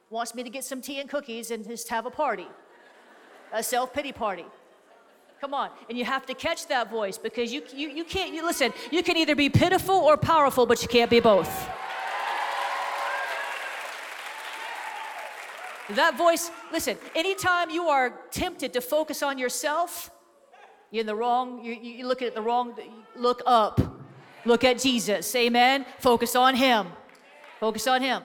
[0.09, 2.47] wants me to get some tea and cookies and just have a party,
[3.53, 4.45] a self pity party.
[5.41, 5.69] Come on.
[5.89, 9.03] And you have to catch that voice because you, you, you can't, you, listen, you
[9.03, 11.69] can either be pitiful or powerful, but you can't be both.
[15.89, 20.09] That voice, listen, anytime you are tempted to focus on yourself,
[20.89, 22.73] you're in the wrong, you, you look at the wrong,
[23.15, 23.79] look up.
[24.45, 25.35] Look at Jesus.
[25.35, 25.85] Amen.
[25.99, 26.87] Focus on Him.
[27.59, 28.23] Focus on Him.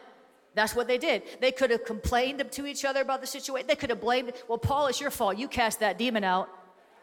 [0.55, 1.23] That's what they did.
[1.41, 3.67] They could have complained to each other about the situation.
[3.67, 5.39] They could have blamed, well, Paul, it's your fault.
[5.39, 6.49] You cast that demon out.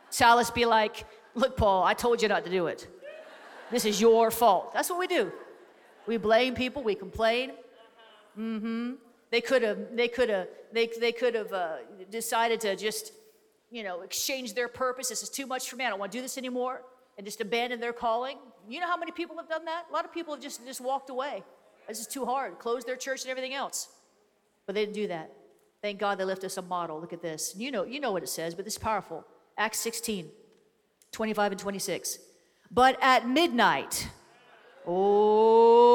[0.09, 2.87] Silas be like, look, Paul, I told you not to do it.
[3.71, 4.73] This is your fault.
[4.73, 5.31] That's what we do.
[6.07, 7.51] We blame people, we complain.
[8.37, 8.93] Mm-hmm.
[9.29, 11.77] They could have, they could have, they, they could have uh,
[12.09, 13.11] decided to just,
[13.71, 15.09] you know, exchange their purpose.
[15.09, 15.85] This is too much for me.
[15.85, 16.83] I don't want to do this anymore.
[17.17, 18.37] And just abandon their calling.
[18.69, 19.85] You know how many people have done that?
[19.89, 21.43] A lot of people have just, just walked away.
[21.87, 22.59] This is too hard.
[22.59, 23.87] Close their church and everything else.
[24.65, 25.31] But they didn't do that.
[25.81, 26.99] Thank God they left us a model.
[26.99, 27.53] Look at this.
[27.55, 29.25] You know, you know what it says, but this is powerful.
[29.57, 30.29] Acts 16,
[31.11, 32.19] 25 and 26.
[32.69, 34.09] But at midnight,
[34.85, 35.93] oh,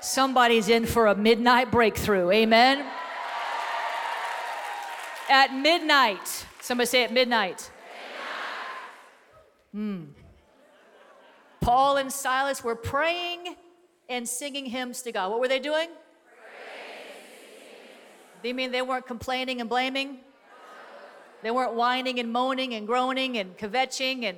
[0.00, 2.30] somebody's in for a midnight breakthrough.
[2.30, 2.86] Amen.
[5.28, 7.70] At midnight, somebody say at midnight.
[9.72, 10.04] Hmm.
[11.64, 13.56] Paul and Silas were praying
[14.10, 15.30] and singing hymns to God.
[15.30, 15.88] What were they doing?
[18.42, 20.18] Do you mean they weren't complaining and blaming?
[21.42, 24.36] They weren't whining and moaning and groaning and kvetching and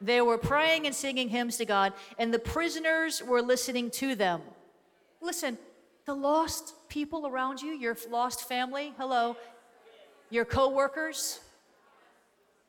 [0.00, 4.42] they were praying and singing hymns to God, and the prisoners were listening to them.
[5.22, 5.56] Listen,
[6.04, 9.36] the lost people around you, your lost family, hello,
[10.28, 11.40] your coworkers,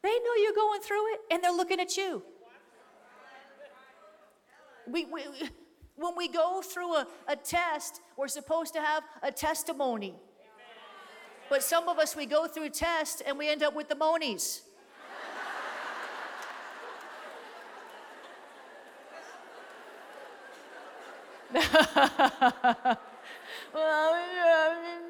[0.04, 2.24] they know you're going through it, and they're looking at you.
[4.90, 5.24] We, we,
[5.96, 10.16] when we go through a, a test, we're supposed to have a testimony.
[11.50, 14.64] But some of us, we go through tests and we end up with the monies.
[21.56, 21.62] oh
[23.74, 25.07] God, this is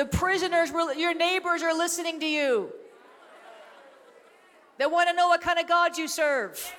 [0.00, 2.72] The prisoners, were, your neighbors are listening to you.
[4.78, 6.74] They want to know what kind of God you serve.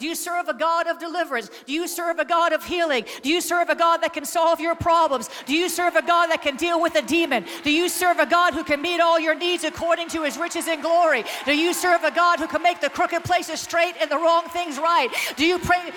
[0.00, 1.48] Do you serve a God of deliverance?
[1.66, 3.04] Do you serve a God of healing?
[3.22, 5.30] Do you serve a God that can solve your problems?
[5.46, 7.44] Do you serve a God that can deal with a demon?
[7.62, 10.66] Do you serve a God who can meet all your needs according to his riches
[10.66, 11.22] and glory?
[11.44, 14.42] Do you serve a God who can make the crooked places straight and the wrong
[14.48, 15.08] things right?
[15.36, 15.92] Do you pray?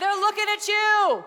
[0.00, 1.24] They're looking at you.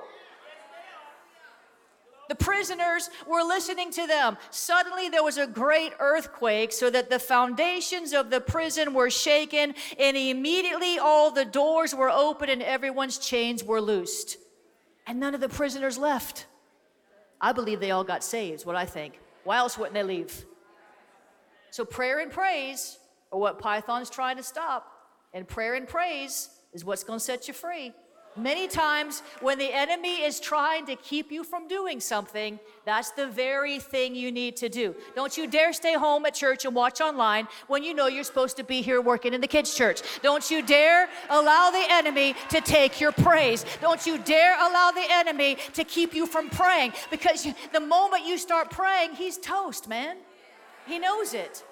[2.29, 4.37] The prisoners were listening to them.
[4.49, 9.75] Suddenly there was a great earthquake, so that the foundations of the prison were shaken,
[9.97, 14.37] and immediately all the doors were open and everyone's chains were loosed.
[15.05, 16.47] And none of the prisoners left.
[17.39, 19.19] I believe they all got saved, what I think.
[19.43, 20.45] Why else wouldn't they leave?
[21.69, 22.97] So prayer and praise
[23.31, 24.91] are what Python's trying to stop,
[25.33, 27.93] and prayer and praise is what's going to set you free.
[28.37, 33.25] Many times, when the enemy is trying to keep you from doing something, that's the
[33.25, 34.95] very thing you need to do.
[35.15, 38.55] Don't you dare stay home at church and watch online when you know you're supposed
[38.57, 40.01] to be here working in the kids' church.
[40.21, 43.65] Don't you dare allow the enemy to take your praise.
[43.81, 48.25] Don't you dare allow the enemy to keep you from praying because you, the moment
[48.25, 50.17] you start praying, he's toast, man.
[50.85, 51.63] He knows it.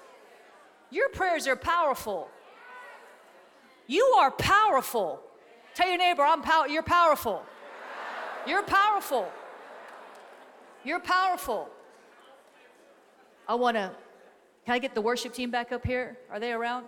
[0.90, 2.28] Your prayers are powerful.
[3.86, 5.22] You are powerful.
[5.76, 7.44] Tell your neighbor, I'm pow- you're powerful.
[8.46, 9.30] You're powerful.
[10.84, 11.68] You're powerful.
[13.46, 13.92] I want to,
[14.64, 16.16] can I get the worship team back up here?
[16.30, 16.86] Are they around?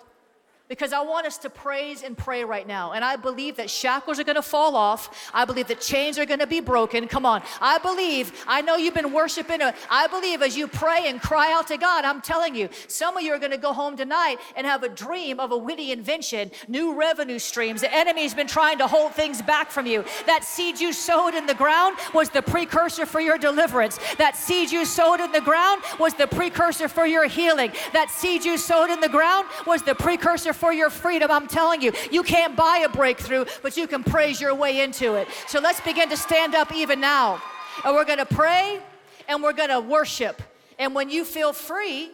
[0.68, 2.92] Because I want us to praise and pray right now.
[2.92, 5.30] And I believe that shackles are going to fall off.
[5.32, 7.08] I believe that chains are going to be broken.
[7.08, 7.42] Come on.
[7.60, 9.62] I believe, I know you've been worshiping.
[9.62, 13.16] Uh, I believe as you pray and cry out to God, I'm telling you, some
[13.16, 15.90] of you are going to go home tonight and have a dream of a witty
[15.90, 17.80] invention, new revenue streams.
[17.80, 20.04] The enemy's been trying to hold things back from you.
[20.26, 23.98] That seed you sowed in the ground was the precursor for your deliverance.
[24.18, 27.72] That seed you sowed in the ground was the precursor for your healing.
[27.94, 31.30] That seed you sowed in the ground was the precursor for your freedom.
[31.30, 35.14] I'm telling you, you can't buy a breakthrough, but you can praise your way into
[35.14, 35.28] it.
[35.46, 37.40] So let's begin to stand up even now.
[37.84, 38.80] And we're going to pray
[39.28, 40.42] and we're going to worship.
[40.78, 42.10] And when you feel free,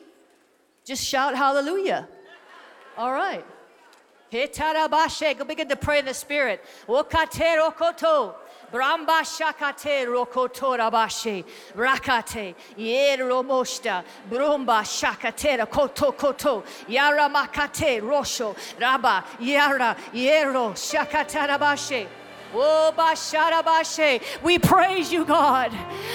[0.84, 2.06] just shout hallelujah.
[2.96, 3.44] All right.
[4.30, 6.60] Go begin to pray in the spirit.
[8.72, 11.44] Bramba shakate rokotora bashi.
[11.74, 12.54] Rakate.
[12.76, 14.04] Yero mosta.
[14.30, 16.64] Bromba shakatera koto koto.
[16.88, 18.56] Yara makate rosho.
[18.78, 19.24] Raba.
[19.40, 19.96] Yara.
[20.12, 22.06] Yero shakatara bashi.
[24.42, 25.72] We praise you, God.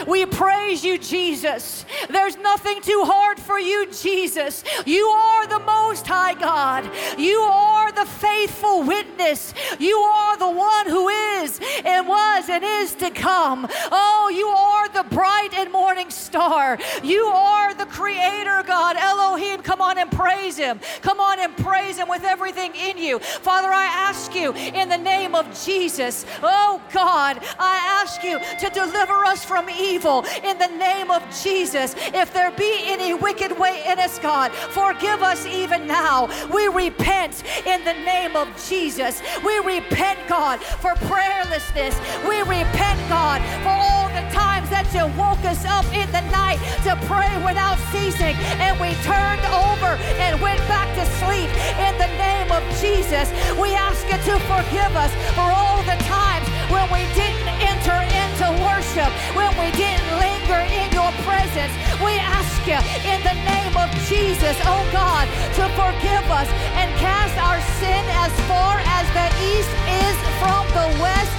[0.08, 1.86] We praise you, Jesus.
[2.10, 4.64] There's nothing too hard for you, Jesus.
[4.86, 6.90] You are the Most High God.
[7.18, 9.54] You are the faithful witness.
[9.80, 13.68] You are the one who is and was and is to come.
[13.92, 16.78] Oh, you are the bright and morning star.
[17.04, 18.96] You are the creator, God.
[18.96, 20.80] Elohim, come on and praise him.
[21.02, 23.20] Come on and praise him with everything in you.
[23.20, 28.70] Father, I ask you in the name of Jesus Oh God, I ask you to
[28.74, 31.96] deliver us from evil in the name of Jesus.
[31.98, 36.28] If there be any wicked way in us, God, forgive us even now.
[36.54, 39.22] We repent in the name of Jesus.
[39.46, 41.96] We repent, God, for prayerlessness.
[42.28, 46.62] We repent, God, for all the times that you woke us up in the night
[46.86, 51.50] to pray without ceasing and we turned over and went back to sleep
[51.82, 53.30] in the name of Jesus.
[53.58, 58.46] We ask you to forgive us for all the times when we didn't enter into
[58.62, 61.74] worship, when we didn't linger in your presence.
[62.06, 62.78] We ask you
[63.10, 65.26] in the name of Jesus, oh God,
[65.58, 69.74] to forgive us and cast our sin as far as the east
[70.06, 71.34] is from the west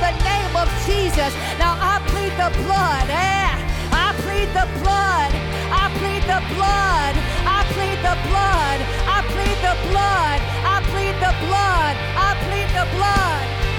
[0.00, 1.32] the name of Jesus.
[1.60, 3.06] Now I plead the blood.
[3.12, 3.52] Eh?
[3.92, 5.30] I plead the blood.
[5.68, 7.14] I plead the blood.
[7.44, 8.78] I plead the blood.
[9.04, 10.40] I plead the blood.
[10.64, 11.94] I plead the blood.
[12.16, 13.69] I plead the blood.